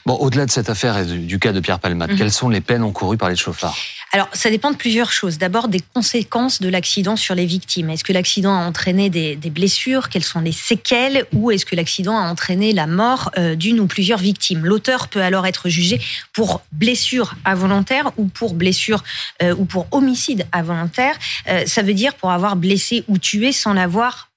Bon, 0.06 0.16
au-delà 0.16 0.46
de 0.46 0.52
cette 0.52 0.70
affaire 0.70 0.98
et 0.98 1.06
du, 1.06 1.40
cas 1.40 1.52
de 1.52 1.60
Pierre 1.60 1.80
Palmade, 1.80 2.12
mhm. 2.12 2.18
quelles 2.18 2.32
sont 2.32 2.50
les 2.50 2.62
peines 2.62 2.84
encourues 2.84 3.18
par 3.18 3.30
les 3.30 3.36
chauffards? 3.36 3.76
Alors, 4.12 4.30
ça 4.32 4.50
dépend 4.50 4.72
de 4.72 4.78
plusieurs 4.78 5.12
choses. 5.12 5.38
D'abord, 5.38 5.68
des 5.68 5.82
conséquences 5.94 6.62
de 6.62 6.70
l'accident 6.70 7.16
sur 7.16 7.36
les 7.36 7.46
victimes. 7.46 7.90
Est-ce 7.90 8.04
que 8.04 8.14
l'accident 8.14 8.56
a 8.56 8.66
entraîné 8.66 9.10
des, 9.10 9.36
blessures? 9.50 10.10
Quelles 10.10 10.24
sont 10.24 10.40
les 10.40 10.52
séquelles? 10.52 11.26
Ou 11.34 11.52
est-ce 11.52 11.66
que 11.66 11.76
l'accident 11.76 12.18
a 12.18 12.22
entraîné 12.22 12.72
la 12.72 12.88
mort 12.88 13.32
euh, 13.38 13.56
d'une 13.56 13.80
ou 13.80 13.88
plusieurs 13.88 14.20
victimes? 14.20 14.66
L'auteur 14.66 15.10
peut 15.10 15.22
alors 15.22 15.46
être 15.46 15.68
jugé 15.68 16.00
pour 16.32 16.62
blessure 16.72 17.36
involontaire 17.44 18.12
ou 18.18 18.28
pour 18.28 18.54
blessure 18.54 19.04
euh, 19.42 19.54
ou 19.58 19.66
pour 19.66 19.88
homicide 19.92 20.46
involontaire. 20.54 21.16
Euh, 21.50 21.66
ça 21.66 21.82
veut 21.82 21.94
dire 21.94 22.14
pour 22.14 22.32
avoir 22.32 22.56
blessé 22.56 23.04
ou 23.08 23.18
tué 23.18 23.52
sans 23.52 23.74
l'avoir 23.74 24.30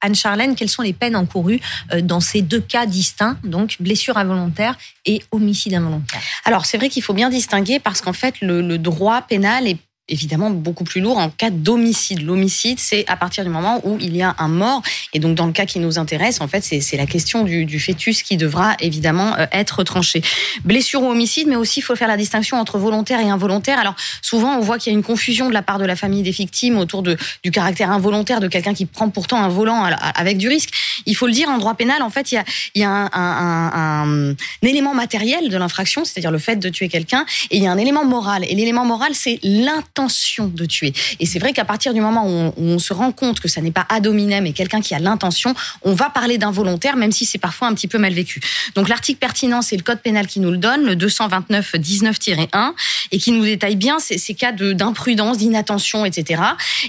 Anne-Charlène, 0.00 0.54
quelles 0.54 0.68
sont 0.68 0.82
les 0.82 0.92
peines 0.92 1.16
encourues 1.16 1.60
dans 2.02 2.20
ces 2.20 2.42
deux 2.42 2.60
cas 2.60 2.86
distincts, 2.86 3.38
donc 3.44 3.76
blessure 3.80 4.16
involontaire 4.16 4.76
et 5.04 5.22
homicide 5.30 5.74
involontaire? 5.74 6.20
Alors, 6.44 6.66
c'est 6.66 6.78
vrai 6.78 6.88
qu'il 6.88 7.02
faut 7.02 7.14
bien 7.14 7.30
distinguer 7.30 7.78
parce 7.78 8.00
qu'en 8.00 8.12
fait, 8.12 8.36
le 8.40 8.76
droit 8.78 9.22
pénal 9.22 9.66
est 9.66 9.78
évidemment 10.08 10.50
beaucoup 10.50 10.84
plus 10.84 11.00
lourd 11.00 11.18
en 11.18 11.30
cas 11.30 11.50
d'homicide. 11.50 12.22
L'homicide, 12.22 12.78
c'est 12.80 13.04
à 13.08 13.16
partir 13.16 13.44
du 13.44 13.50
moment 13.50 13.80
où 13.84 13.98
il 14.00 14.16
y 14.16 14.22
a 14.22 14.34
un 14.38 14.48
mort. 14.48 14.82
Et 15.12 15.18
donc, 15.18 15.34
dans 15.34 15.46
le 15.46 15.52
cas 15.52 15.66
qui 15.66 15.78
nous 15.78 15.98
intéresse, 15.98 16.40
en 16.40 16.48
fait, 16.48 16.62
c'est 16.62 16.96
la 16.96 17.06
question 17.06 17.44
du, 17.44 17.78
fœtus 17.78 18.22
qui 18.22 18.36
devra 18.36 18.74
évidemment 18.80 19.36
euh, 19.38 19.46
être 19.52 19.84
tranchée. 19.84 20.22
Blessure 20.64 21.02
ou 21.02 21.10
homicide, 21.10 21.46
mais 21.48 21.56
aussi, 21.56 21.80
il 21.80 21.82
faut 21.82 21.96
faire 21.96 22.08
la 22.08 22.16
distinction 22.16 22.58
entre 22.58 22.78
volontaire 22.78 23.20
et 23.20 23.28
involontaire. 23.28 23.78
Alors, 23.78 23.94
souvent, 24.22 24.56
on 24.56 24.60
voit 24.60 24.78
qu'il 24.78 24.92
y 24.92 24.96
a 24.96 24.98
une 24.98 25.04
confusion 25.04 25.48
de 25.48 25.54
la 25.54 25.62
part 25.62 25.78
de 25.78 25.84
la 25.84 25.96
famille 25.96 26.22
des 26.22 26.30
victimes 26.30 26.78
autour 26.78 27.02
du 27.02 27.50
caractère 27.50 27.90
involontaire 27.90 28.40
de 28.40 28.48
quelqu'un 28.48 28.74
qui 28.74 28.86
prend 28.86 29.08
pourtant 29.10 29.42
un 29.42 29.48
volant 29.48 29.84
avec 30.14 30.38
du 30.38 30.48
risque. 30.48 30.70
Il 31.06 31.14
faut 31.14 31.26
le 31.26 31.32
dire, 31.32 31.48
en 31.48 31.58
droit 31.58 31.74
pénal, 31.74 32.02
en 32.02 32.10
fait, 32.10 32.32
il 32.32 32.42
y 32.74 32.84
a, 32.84 32.90
un, 32.90 33.10
un, 33.12 34.34
élément 34.62 34.94
matériel 34.94 35.48
de 35.48 35.56
l'infraction, 35.56 36.04
c'est-à-dire 36.04 36.30
le 36.30 36.38
fait 36.38 36.56
de 36.56 36.68
tuer 36.68 36.88
quelqu'un, 36.88 37.24
et 37.50 37.58
il 37.58 37.62
y 37.62 37.66
a 37.66 37.72
un 37.72 37.78
élément 37.78 38.04
moral. 38.04 38.44
Et 38.44 38.54
l'élément 38.54 38.84
moral, 38.84 39.12
c'est 39.14 39.38
l'intention 39.42 39.97
l'intention 39.98 40.46
de 40.46 40.64
tuer. 40.64 40.92
Et 41.18 41.26
c'est 41.26 41.38
vrai 41.38 41.52
qu'à 41.52 41.64
partir 41.64 41.92
du 41.92 42.00
moment 42.00 42.24
où 42.26 42.52
on, 42.56 42.78
se 42.78 42.92
rend 42.92 43.10
compte 43.10 43.40
que 43.40 43.48
ça 43.48 43.60
n'est 43.60 43.72
pas 43.72 43.86
ad 43.88 44.06
hominem 44.06 44.44
mais 44.44 44.52
quelqu'un 44.52 44.80
qui 44.80 44.94
a 44.94 45.00
l'intention, 45.00 45.54
on 45.82 45.92
va 45.92 46.10
parler 46.10 46.38
d'involontaire, 46.38 46.96
même 46.96 47.10
si 47.10 47.24
c'est 47.24 47.38
parfois 47.38 47.66
un 47.66 47.74
petit 47.74 47.88
peu 47.88 47.98
mal 47.98 48.12
vécu. 48.12 48.40
Donc 48.76 48.88
l'article 48.88 49.18
pertinent, 49.18 49.62
c'est 49.62 49.76
le 49.76 49.82
code 49.82 50.00
pénal 50.00 50.28
qui 50.28 50.38
nous 50.38 50.52
le 50.52 50.56
donne, 50.56 50.84
le 50.84 50.94
229-19-1, 50.94 52.72
et 53.10 53.18
qui 53.18 53.32
nous 53.32 53.42
détaille 53.44 53.74
bien 53.74 53.98
ces, 53.98 54.18
ces 54.18 54.34
cas 54.34 54.52
d'imprudence, 54.52 55.38
d'inattention, 55.38 56.04
etc. 56.04 56.42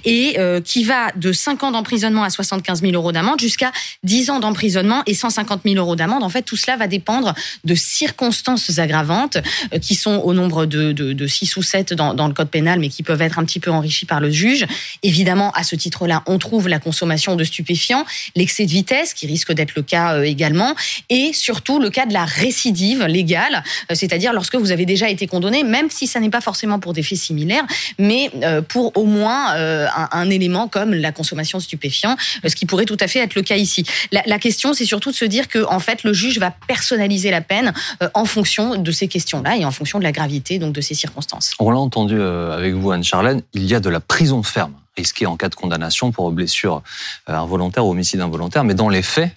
Et 0.06 0.36
euh, 0.38 0.62
qui 0.62 0.84
va 0.84 1.12
de 1.16 1.32
5 1.32 1.64
ans 1.64 1.72
d'emprisonnement 1.72 2.24
à 2.24 2.30
75 2.30 2.82
000 2.82 2.94
euros 2.94 3.12
d'amende 3.12 3.40
jusqu'à 3.40 3.72
10 4.04 4.30
ans 4.30 4.40
d'emprisonnement 4.40 5.02
et 5.08 5.16
150 5.16 5.62
000 5.66 5.76
euros 5.78 5.96
d'amende. 5.96 6.24
En 6.24 6.30
fait, 6.30 6.44
tout 6.44 6.58
cela 6.58 6.78
va 6.78 6.88
dépendre 6.88 7.34
de 7.64 7.74
circonstances 7.74 8.78
aggravantes 8.78 9.38
euh, 9.74 9.80
qui 9.80 9.96
sont 9.96 10.18
au 10.18 10.34
nombre 10.34 10.68
de, 10.68 10.92
de, 10.92 11.14
de 11.14 11.28
6 11.28 11.58
ou 11.58 11.64
7 11.64 11.94
dans, 11.94 12.14
dans 12.14 12.28
le 12.28 12.34
code 12.34 12.50
pénal, 12.50 12.80
mais 12.80 12.90
qui 12.90 12.99
qui 13.00 13.04
peuvent 13.04 13.22
être 13.22 13.40
un 13.40 13.46
petit 13.46 13.62
peu 13.62 13.72
enrichis 13.72 14.06
par 14.06 14.20
le 14.20 14.30
juge. 14.30 14.66
Évidemment, 15.04 15.52
à 15.52 15.64
ce 15.64 15.78
titre-là, 15.78 16.22
on 16.28 16.38
trouve 16.38 16.68
la 16.68 16.80
consommation 16.80 17.38
de 17.38 17.46
stupéfiants, 17.46 18.04
l'excès 18.36 18.66
de 18.66 18.72
vitesse, 18.72 19.14
qui 19.14 19.26
risque 19.26 19.54
d'être 19.54 19.76
le 19.78 19.84
cas 19.84 20.16
euh, 20.16 20.24
également, 20.24 20.76
et 21.10 21.32
surtout 21.32 21.80
le 21.80 21.90
cas 21.90 22.06
de 22.06 22.12
la 22.12 22.26
récidive 22.26 23.06
légale, 23.06 23.64
euh, 23.90 23.96
c'est-à-dire 23.96 24.34
lorsque 24.34 24.56
vous 24.56 24.72
avez 24.72 24.86
déjà 24.86 25.10
été 25.10 25.28
condamné, 25.28 25.64
même 25.64 25.90
si 25.90 26.08
ça 26.08 26.20
n'est 26.20 26.30
pas 26.30 26.42
forcément 26.42 26.78
pour 26.78 26.92
des 26.92 27.02
faits 27.02 27.20
similaires, 27.20 27.64
mais 28.00 28.32
euh, 28.44 28.62
pour 28.62 28.92
au 28.98 29.06
moins 29.06 29.54
un, 30.12 30.30
élément 30.30 30.68
comme 30.68 30.94
la 30.94 31.14
consommation 31.14 31.58
de 31.58 31.64
stupéfiants, 31.64 32.18
ce 32.46 32.54
qui 32.54 32.66
pourrait 32.66 32.84
tout 32.84 32.98
à 33.00 33.08
fait 33.08 33.20
être 33.20 33.36
le 33.36 33.44
cas 33.44 33.56
ici. 33.56 33.86
La, 34.12 34.24
la 34.26 34.40
question, 34.40 34.74
c'est 34.74 34.84
surtout 34.84 35.12
de 35.12 35.16
se 35.16 35.24
dire 35.24 35.48
que 35.48 35.66
en 35.70 35.80
fait, 35.80 36.04
le 36.04 36.12
juge 36.12 36.38
va 36.38 36.52
personnaliser 36.52 37.32
la 37.32 37.40
peine 37.40 37.72
en 38.14 38.26
fonction 38.26 38.76
de 38.76 38.92
ces 38.92 39.08
questions-là 39.08 39.56
et 39.56 39.64
en 39.64 39.72
fonction 39.72 40.00
de 40.00 40.04
la 40.04 40.12
gravité 40.12 40.60
donc 40.60 40.74
de 40.74 40.82
ces 40.82 40.96
circonstances. 40.96 41.54
On 41.60 41.72
l'a 41.72 41.80
entendu 41.80 42.22
avec 42.22 42.74
vous 42.74 42.89
Il 43.54 43.66
y 43.66 43.76
a 43.76 43.80
de 43.80 43.90
la 43.90 44.00
prison 44.00 44.44
ferme 44.44 44.74
risquée 44.98 45.26
en 45.26 45.38
cas 45.38 45.50
de 45.50 45.56
condamnation 45.56 46.12
pour 46.12 46.32
blessure 46.32 46.84
euh, 47.30 47.34
involontaire 47.34 47.86
ou 47.86 47.92
homicide 47.92 48.20
involontaire. 48.22 48.64
Mais 48.64 48.74
dans 48.74 48.90
les 48.90 49.02
faits, 49.02 49.32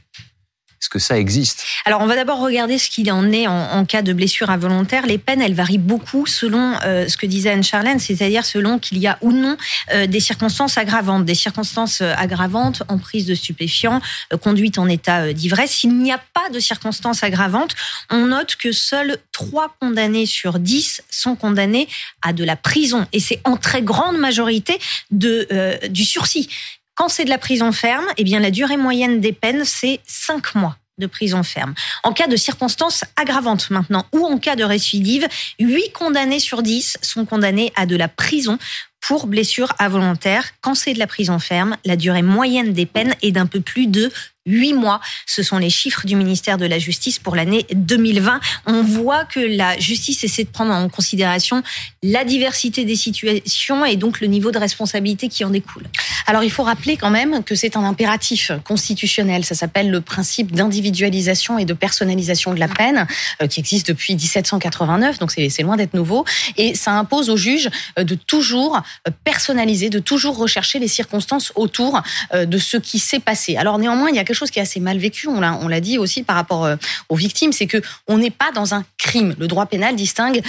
est-ce 0.83 0.89
que 0.89 0.99
ça 0.99 1.17
existe? 1.17 1.65
Alors, 1.85 2.01
on 2.01 2.07
va 2.07 2.17
d'abord 2.17 2.41
regarder 2.41 2.77
ce 2.77 2.91
qu'il 2.91 3.13
en 3.13 3.31
est 3.31 3.47
en, 3.47 3.85
cas 3.85 4.03
de 4.03 4.13
blessure 4.13 4.51
involontaire. 4.51 5.07
Les 5.07 5.17
peines, 5.17 5.41
elles 5.41 5.55
varient 5.55 5.79
beaucoup 5.79 6.27
selon 6.27 6.75
euh, 6.85 7.07
ce 7.07 7.17
que 7.17 7.25
disait 7.25 7.51
Anne-Charlène, 7.51 8.01
c'est-à-dire 8.01 8.45
selon 8.45 8.81
qu'il 8.81 8.99
y 8.99 9.07
a 9.07 9.17
ou 9.21 9.31
non 9.31 9.57
euh, 9.93 10.09
des 10.09 10.19
circonstances 10.19 10.79
aggravantes. 10.79 11.25
Des 11.25 11.37
circonstances 11.37 12.01
euh, 12.01 12.13
aggravantes 12.17 12.83
en 12.89 12.99
prise 12.99 13.27
de 13.27 13.37
stupéfiants, 13.37 14.01
conduite 14.43 14.77
en 14.77 14.89
état 14.89 15.33
d'ivresse. 15.33 15.71
S'il 15.71 15.97
n'y 15.97 16.11
a 16.11 16.21
pas 16.35 16.51
de 16.51 16.59
circonstances 16.59 17.23
aggravantes, 17.23 17.77
on 18.11 18.27
note 18.27 18.57
que 18.57 18.73
seuls 18.73 19.19
trois 19.31 19.77
condamnés 19.81 20.27
sur 20.27 20.59
dix 20.59 21.01
sont 21.11 21.37
condamnés 21.37 21.89
à 22.23 22.33
de 22.33 22.43
la 22.43 22.57
prison. 22.57 23.07
Et 23.13 23.21
c'est 23.21 23.41
en 23.45 23.57
très 23.57 23.83
grande 23.83 24.19
majorité 24.19 24.81
de, 25.13 25.47
du 25.89 26.05
sursis. 26.05 26.49
Quand 26.95 27.09
c'est 27.09 27.25
de 27.25 27.31
la 27.31 27.39
prison 27.39 27.73
ferme, 27.73 28.05
eh 28.17 28.25
bien 28.25 28.41
la 28.41 28.51
durée 28.51 28.77
moyenne 28.77 29.21
des 29.21 29.33
peines, 29.33 29.65
c'est 29.65 30.01
5 30.07 30.55
mois 30.55 30.77
de 30.99 31.07
prison 31.07 31.43
ferme. 31.43 31.75
En 32.03 32.13
cas 32.13 32.27
de 32.27 32.37
circonstances 32.37 33.05
aggravantes 33.17 33.71
maintenant 33.71 34.05
ou 34.13 34.27
en 34.27 34.39
cas 34.39 34.57
de 34.57 34.65
récidive, 34.65 35.27
8 35.59 35.93
condamnés 35.93 36.39
sur 36.39 36.63
10 36.63 36.99
sont 37.03 37.25
condamnés 37.25 37.73
à 37.77 37.87
de 37.87 37.97
la 37.97 38.09
prison 38.09 38.59
pour 39.03 39.27
blessure 39.27 39.75
involontaire. 39.79 40.53
Quand 40.61 40.75
c'est 40.75 40.95
de 40.95 40.99
la 40.99 41.07
prison 41.07 41.39
ferme, 41.39 41.77
la 41.85 41.97
durée 41.97 42.23
moyenne 42.23 42.73
des 42.73 42.87
peines 42.87 43.15
est 43.21 43.33
d'un 43.33 43.47
peu 43.47 43.61
plus 43.61 43.87
de 43.87 44.11
huit 44.47 44.73
mois. 44.73 45.01
Ce 45.27 45.43
sont 45.43 45.59
les 45.59 45.71
chiffres 45.71 46.07
du 46.07 46.17
ministère 46.17 46.59
de 46.59 46.67
la 46.67 46.79
Justice 46.79 47.19
pour 47.19 47.37
l'année 47.37 47.67
2020. 47.75 48.41
On 48.67 48.83
voit 48.83 49.25
que 49.25 49.41
la 49.41 49.79
justice 49.79 50.25
essaie 50.25 50.45
de 50.45 50.49
prendre 50.49 50.73
en 50.73 50.89
considération 50.89 51.63
la 52.03 52.25
diversité 52.25 52.85
des 52.85 52.97
situations 52.97 53.85
et 53.85 53.97
donc 53.97 54.21
le 54.21 54.27
niveau 54.27 54.51
de 54.51 54.59
responsabilité 54.59 55.29
qui 55.29 55.45
en 55.45 55.51
découle. 55.51 55.85
Alors 56.27 56.43
il 56.43 56.51
faut 56.51 56.63
rappeler 56.63 56.97
quand 56.97 57.11
même 57.11 57.45
que 57.45 57.55
c'est 57.55 57.77
un 57.77 57.85
impératif 57.85 58.53
constitutionnel. 58.65 59.45
Ça 59.45 59.55
s'appelle 59.55 59.91
le 59.91 60.01
principe 60.01 60.53
d'individualisation 60.53 61.59
et 61.59 61.65
de 61.65 61.75
personnalisation 61.75 62.55
de 62.55 62.61
la 62.61 62.69
peine 62.69 63.07
euh, 63.41 63.47
qui 63.47 63.61
existe 63.61 63.89
depuis 63.89 64.15
1789, 64.15 65.19
donc 65.19 65.31
c'est 65.31 65.63
loin 65.63 65.77
d'être 65.77 65.95
nouveau. 65.95 66.25
Et 66.57 66.75
ça 66.75 66.93
impose 66.93 67.31
au 67.31 67.37
juge 67.37 67.71
euh, 67.99 68.05
de 68.05 68.15
toujours 68.15 68.83
personnaliser, 69.25 69.91
de 69.91 69.99
toujours 69.99 70.37
rechercher 70.37 70.79
les 70.79 70.89
circonstances 70.89 71.53
autour 71.55 72.03
de 72.35 72.59
ce 72.59 72.77
qui 72.77 72.99
s'est 72.99 73.21
passé. 73.21 73.57
Alors 73.57 73.79
néanmoins, 73.79 74.11
il 74.11 74.17
y 74.17 74.19
a 74.19 74.25
quelque 74.25 74.37
chose 74.37 74.51
qui 74.51 74.59
est 74.59 74.63
assez 74.63 74.81
mal 74.81 74.99
vécu. 74.99 75.29
On 75.29 75.41
l'a, 75.41 75.81
dit 75.81 75.99
aussi 75.99 76.23
par 76.23 76.37
rapport 76.37 76.69
aux 77.09 77.17
victimes, 77.17 77.53
c'est 77.53 77.67
que 77.67 77.81
on 78.07 78.19
n'est 78.19 78.31
pas 78.31 78.51
dans 78.53 78.75
un 78.75 78.85
crime. 78.99 79.35
Le 79.39 79.47
droit 79.47 79.67
pénal 79.67 79.97
distingue 79.97 80.43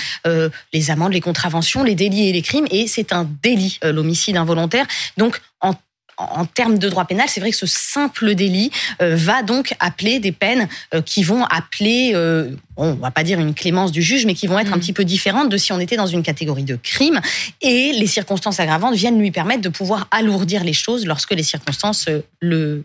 les 0.74 0.92
amendes, 0.92 1.14
les 1.14 1.22
contraventions, 1.22 1.84
les 1.84 1.96
délits 1.96 2.30
et 2.30 2.34
les 2.34 2.42
crimes, 2.42 2.68
et 2.72 2.88
c'est 2.88 3.14
un 3.14 3.28
délit, 3.42 3.80
l'homicide 3.84 4.38
involontaire. 4.38 4.86
Donc 5.18 5.42
en 5.62 5.74
en 6.18 6.46
termes 6.46 6.78
de 6.78 6.90
droit 6.90 7.06
pénal, 7.06 7.28
c'est 7.28 7.40
vrai 7.40 7.52
que 7.52 7.58
ce 7.58 7.66
simple 7.66 8.36
délit 8.36 8.72
euh, 9.02 9.16
va 9.16 9.44
donc 9.44 9.76
appeler 9.80 10.20
des 10.20 10.32
peines 10.32 10.68
euh, 10.94 11.02
qui 11.02 11.24
vont 11.24 11.44
appeler, 11.46 12.12
euh, 12.14 12.52
on 12.78 12.94
va 12.94 13.12
pas 13.12 13.24
dire 13.24 13.40
une 13.40 13.54
clémence 13.54 13.92
du 13.92 14.02
juge, 14.02 14.26
mais 14.26 14.34
qui 14.34 14.48
vont 14.48 14.60
être 14.60 14.74
un 14.74 14.78
mm. 14.78 14.82
petit 14.82 14.94
peu 14.94 15.06
différentes 15.06 15.50
de 15.50 15.58
si 15.58 15.72
on 15.72 15.80
était 15.80 15.96
dans 15.96 16.08
une 16.08 16.24
catégorie 16.24 16.64
de 16.64 16.76
crime. 16.76 17.20
Et 17.62 17.94
les 17.94 18.08
circonstances 18.08 18.60
aggravantes 18.60 18.96
viennent 18.96 19.20
lui 19.20 19.32
permettre 19.32 19.62
de 19.62 19.70
pouvoir 19.70 20.08
alourdir 20.12 20.64
les 20.64 20.74
choses 20.74 21.06
lorsque 21.06 21.32
les 21.32 21.44
circonstances 21.44 22.08
le, 22.42 22.84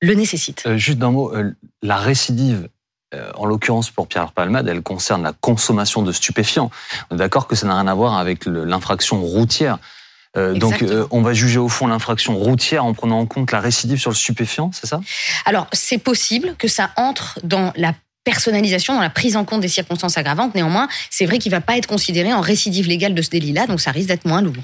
le 0.00 0.14
nécessitent. 0.14 0.68
juste 0.76 0.98
d'un 0.98 1.10
mot, 1.10 1.32
la 1.82 1.96
récidive 1.96 2.68
en 3.34 3.44
l'occurrence 3.44 3.90
pour 3.90 4.06
Pierre 4.06 4.32
Palmade, 4.32 4.66
elle 4.68 4.80
concerne 4.80 5.22
la 5.22 5.34
consommation 5.34 6.02
de 6.02 6.12
stupéfiants. 6.12 6.70
On 7.10 7.16
est 7.16 7.18
d'accord 7.18 7.46
que 7.46 7.54
ça 7.54 7.66
n'a 7.66 7.74
rien 7.74 7.86
à 7.86 7.94
voir 7.94 8.16
avec 8.16 8.46
l'infraction 8.46 9.20
routière. 9.20 9.78
Euh, 10.36 10.54
donc, 10.54 10.82
euh, 10.82 11.06
on 11.10 11.20
va 11.20 11.34
juger 11.34 11.58
au 11.58 11.68
fond 11.68 11.86
l'infraction 11.86 12.36
routière 12.36 12.84
en 12.84 12.94
prenant 12.94 13.18
en 13.18 13.26
compte 13.26 13.52
la 13.52 13.60
récidive 13.60 13.98
sur 13.98 14.10
le 14.10 14.16
stupéfiant, 14.16 14.70
c'est 14.72 14.86
ça? 14.86 15.00
Alors, 15.44 15.66
c'est 15.72 15.98
possible 15.98 16.54
que 16.56 16.68
ça 16.68 16.90
entre 16.96 17.38
dans 17.42 17.72
la 17.76 17.92
personnalisation, 18.24 18.94
dans 18.94 19.00
la 19.00 19.10
prise 19.10 19.36
en 19.36 19.44
compte 19.44 19.60
des 19.60 19.68
circonstances 19.68 20.16
aggravantes. 20.16 20.54
Néanmoins, 20.54 20.88
c'est 21.10 21.26
vrai 21.26 21.38
qu'il 21.38 21.50
ne 21.50 21.56
va 21.56 21.60
pas 21.60 21.76
être 21.76 21.88
considéré 21.88 22.32
en 22.32 22.40
récidive 22.40 22.86
légale 22.86 23.14
de 23.14 23.22
ce 23.22 23.30
délit-là, 23.30 23.66
donc 23.66 23.80
ça 23.80 23.90
risque 23.90 24.08
d'être 24.08 24.24
moins 24.24 24.40
lourd. 24.40 24.54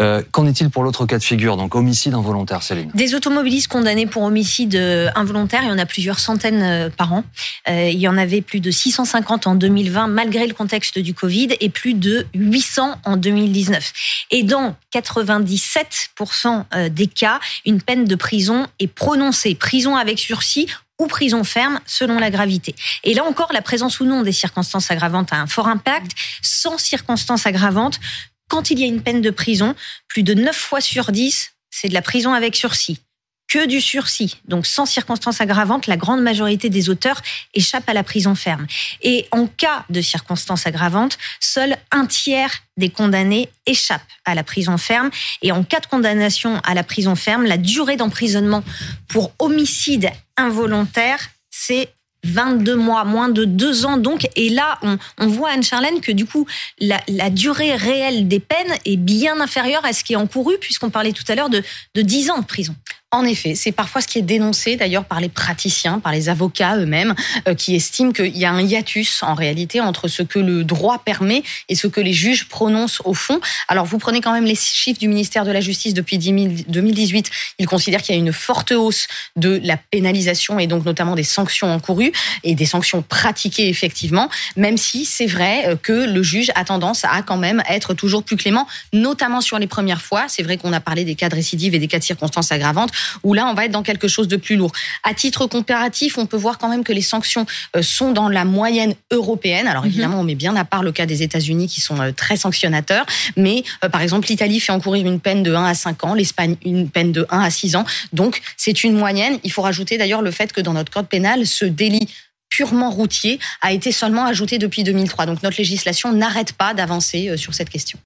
Euh, 0.00 0.22
qu'en 0.30 0.46
est-il 0.46 0.70
pour 0.70 0.84
l'autre 0.84 1.06
cas 1.06 1.18
de 1.18 1.24
figure, 1.24 1.56
donc 1.56 1.74
homicide 1.74 2.14
involontaire, 2.14 2.62
Céline? 2.62 2.90
Des 2.94 3.14
automobilistes 3.14 3.68
condamnés 3.68 4.06
pour 4.06 4.22
homicide 4.22 4.76
euh, 4.76 5.10
involontaire, 5.14 5.62
il 5.62 5.68
y 5.68 5.72
en 5.72 5.78
a 5.78 5.86
plusieurs 5.86 6.18
centaines 6.20 6.62
euh, 6.62 6.90
par 6.90 7.12
an. 7.12 7.24
il 7.66 7.98
y 7.98 8.08
en 8.08 8.16
avait 8.16 8.40
plus 8.40 8.60
de 8.60 8.70
650 8.70 9.46
en 9.46 9.54
2020, 9.54 10.06
malgré 10.08 10.46
le 10.46 10.54
contexte 10.54 10.98
du 10.98 11.14
Covid, 11.14 11.48
et 11.60 11.68
plus 11.68 11.94
de 11.94 12.26
800 12.34 12.96
en 13.04 13.16
2019. 13.16 13.92
Et 14.30 14.42
dans 14.42 14.76
97% 14.94 16.90
des 16.90 17.06
cas, 17.06 17.40
une 17.66 17.82
peine 17.82 18.04
de 18.04 18.14
prison 18.14 18.66
est 18.78 18.86
prononcée, 18.86 19.54
prison 19.54 19.96
avec 19.96 20.18
sursis 20.18 20.66
ou 20.98 21.06
prison 21.06 21.44
ferme 21.44 21.80
selon 21.86 22.18
la 22.18 22.30
gravité. 22.30 22.74
Et 23.04 23.14
là 23.14 23.24
encore, 23.24 23.52
la 23.52 23.62
présence 23.62 24.00
ou 24.00 24.04
non 24.04 24.22
des 24.22 24.32
circonstances 24.32 24.90
aggravantes 24.90 25.32
a 25.32 25.36
un 25.36 25.46
fort 25.46 25.68
impact. 25.68 26.10
Sans 26.42 26.78
circonstances 26.78 27.46
aggravantes, 27.46 28.00
quand 28.48 28.70
il 28.70 28.78
y 28.78 28.84
a 28.84 28.86
une 28.86 29.02
peine 29.02 29.20
de 29.20 29.30
prison, 29.30 29.74
plus 30.08 30.22
de 30.22 30.34
9 30.34 30.56
fois 30.56 30.80
sur 30.80 31.12
10, 31.12 31.52
c'est 31.70 31.88
de 31.88 31.94
la 31.94 32.02
prison 32.02 32.32
avec 32.32 32.56
sursis. 32.56 32.98
Que 33.46 33.66
du 33.66 33.80
sursis, 33.80 34.36
donc 34.44 34.66
sans 34.66 34.84
circonstances 34.84 35.40
aggravantes, 35.40 35.86
la 35.86 35.96
grande 35.96 36.20
majorité 36.20 36.68
des 36.68 36.90
auteurs 36.90 37.22
échappent 37.54 37.88
à 37.88 37.94
la 37.94 38.02
prison 38.02 38.34
ferme. 38.34 38.66
Et 39.00 39.26
en 39.30 39.46
cas 39.46 39.86
de 39.88 40.02
circonstances 40.02 40.66
aggravantes, 40.66 41.16
seul 41.40 41.78
un 41.90 42.04
tiers 42.04 42.52
des 42.76 42.90
condamnés 42.90 43.48
échappent 43.64 44.02
à 44.26 44.34
la 44.34 44.44
prison 44.44 44.76
ferme. 44.76 45.10
Et 45.40 45.50
en 45.50 45.64
cas 45.64 45.80
de 45.80 45.86
condamnation 45.86 46.60
à 46.62 46.74
la 46.74 46.84
prison 46.84 47.16
ferme, 47.16 47.46
la 47.46 47.56
durée 47.56 47.96
d'emprisonnement 47.96 48.62
pour 49.08 49.32
homicide 49.38 50.10
involontaire, 50.36 51.30
c'est 51.50 51.88
22 52.24 52.74
mois, 52.76 53.04
moins 53.04 53.28
de 53.28 53.44
deux 53.44 53.86
ans 53.86 53.96
donc. 53.96 54.28
Et 54.36 54.50
là, 54.50 54.78
on, 55.18 55.26
voit, 55.26 55.50
Anne-Charlène, 55.50 56.00
que 56.00 56.12
du 56.12 56.26
coup, 56.26 56.46
la, 56.80 57.00
durée 57.30 57.74
réelle 57.74 58.28
des 58.28 58.40
peines 58.40 58.74
est 58.84 58.96
bien 58.96 59.40
inférieure 59.40 59.84
à 59.84 59.92
ce 59.92 60.04
qui 60.04 60.14
est 60.14 60.16
encouru, 60.16 60.56
puisqu'on 60.60 60.90
parlait 60.90 61.12
tout 61.12 61.24
à 61.28 61.34
l'heure 61.34 61.50
de, 61.50 61.62
de 61.94 62.02
10 62.02 62.30
ans 62.30 62.38
de 62.38 62.46
prison. 62.46 62.74
En 63.10 63.24
effet, 63.24 63.54
c'est 63.54 63.72
parfois 63.72 64.02
ce 64.02 64.06
qui 64.06 64.18
est 64.18 64.22
dénoncé 64.22 64.76
d'ailleurs 64.76 65.06
par 65.06 65.18
les 65.18 65.30
praticiens, 65.30 65.98
par 65.98 66.12
les 66.12 66.28
avocats 66.28 66.76
eux-mêmes, 66.76 67.14
euh, 67.48 67.54
qui 67.54 67.74
estiment 67.74 68.12
qu'il 68.12 68.36
y 68.36 68.44
a 68.44 68.52
un 68.52 68.60
hiatus 68.60 69.22
en 69.22 69.32
réalité 69.32 69.80
entre 69.80 70.08
ce 70.08 70.22
que 70.22 70.38
le 70.38 70.62
droit 70.62 70.98
permet 70.98 71.42
et 71.70 71.74
ce 71.74 71.86
que 71.86 72.02
les 72.02 72.12
juges 72.12 72.50
prononcent 72.50 73.00
au 73.06 73.14
fond. 73.14 73.40
Alors 73.66 73.86
vous 73.86 73.96
prenez 73.96 74.20
quand 74.20 74.34
même 74.34 74.44
les 74.44 74.54
chiffres 74.54 75.00
du 75.00 75.08
ministère 75.08 75.46
de 75.46 75.50
la 75.50 75.62
Justice 75.62 75.94
depuis 75.94 76.18
2018. 76.18 77.30
Ils 77.58 77.66
considèrent 77.66 78.02
qu'il 78.02 78.14
y 78.14 78.18
a 78.18 78.20
une 78.20 78.34
forte 78.34 78.72
hausse 78.72 79.06
de 79.36 79.58
la 79.64 79.78
pénalisation 79.78 80.58
et 80.58 80.66
donc 80.66 80.84
notamment 80.84 81.14
des 81.14 81.24
sanctions 81.24 81.72
encourues 81.72 82.12
et 82.44 82.54
des 82.54 82.66
sanctions 82.66 83.00
pratiquées 83.00 83.70
effectivement, 83.70 84.28
même 84.54 84.76
si 84.76 85.06
c'est 85.06 85.24
vrai 85.24 85.66
euh, 85.66 85.76
que 85.76 85.94
le 85.94 86.22
juge 86.22 86.52
a 86.56 86.64
tendance 86.64 87.06
à 87.06 87.22
quand 87.22 87.38
même 87.38 87.62
être 87.70 87.94
toujours 87.94 88.22
plus 88.22 88.36
clément, 88.36 88.68
notamment 88.92 89.40
sur 89.40 89.58
les 89.58 89.66
premières 89.66 90.02
fois. 90.02 90.26
C'est 90.28 90.42
vrai 90.42 90.58
qu'on 90.58 90.74
a 90.74 90.80
parlé 90.80 91.06
des 91.06 91.14
cas 91.14 91.30
de 91.30 91.36
récidive 91.36 91.74
et 91.74 91.78
des 91.78 91.88
cas 91.88 91.98
de 91.98 92.04
circonstances 92.04 92.52
aggravantes 92.52 92.92
où 93.22 93.34
là, 93.34 93.46
on 93.46 93.54
va 93.54 93.64
être 93.64 93.72
dans 93.72 93.82
quelque 93.82 94.08
chose 94.08 94.28
de 94.28 94.36
plus 94.36 94.56
lourd. 94.56 94.72
À 95.04 95.14
titre 95.14 95.46
comparatif, 95.46 96.18
on 96.18 96.26
peut 96.26 96.36
voir 96.36 96.58
quand 96.58 96.68
même 96.68 96.84
que 96.84 96.92
les 96.92 97.02
sanctions 97.02 97.46
euh, 97.76 97.82
sont 97.82 98.12
dans 98.12 98.28
la 98.28 98.44
moyenne 98.44 98.94
européenne. 99.10 99.66
Alors 99.66 99.82
mhm. 99.82 99.90
évidemment, 99.90 100.20
on 100.20 100.24
met 100.24 100.34
bien 100.34 100.56
à 100.56 100.64
part 100.64 100.82
le 100.82 100.92
cas 100.92 101.06
des 101.06 101.22
États-Unis 101.22 101.68
qui 101.68 101.80
sont 101.80 102.00
euh, 102.00 102.12
très 102.12 102.36
sanctionnateurs, 102.36 103.06
mais 103.36 103.64
euh, 103.84 103.88
par 103.88 104.02
exemple, 104.02 104.28
l'Italie 104.28 104.60
fait 104.60 104.72
encourir 104.72 105.06
une 105.06 105.20
peine 105.20 105.42
de 105.42 105.54
1 105.54 105.64
à 105.64 105.74
5 105.74 106.04
ans, 106.04 106.14
l'Espagne 106.14 106.56
une 106.64 106.90
peine 106.90 107.12
de 107.12 107.26
1 107.30 107.40
à 107.40 107.50
6 107.50 107.76
ans. 107.76 107.84
Donc, 108.12 108.40
c'est 108.56 108.84
une 108.84 108.94
moyenne. 108.94 109.38
Il 109.44 109.52
faut 109.52 109.62
rajouter 109.62 109.98
d'ailleurs 109.98 110.22
le 110.22 110.30
fait 110.30 110.52
que 110.52 110.60
dans 110.60 110.72
notre 110.72 110.92
code 110.92 111.08
pénal, 111.08 111.46
ce 111.46 111.64
délit 111.64 112.08
purement 112.50 112.90
routier 112.90 113.38
a 113.60 113.72
été 113.72 113.92
seulement 113.92 114.24
ajouté 114.24 114.58
depuis 114.58 114.82
2003. 114.82 115.26
Donc 115.26 115.42
notre 115.42 115.58
législation 115.58 116.12
n'arrête 116.12 116.52
pas 116.54 116.72
d'avancer 116.74 117.36
sur 117.36 117.52
cette 117.54 117.68
question. 117.68 117.96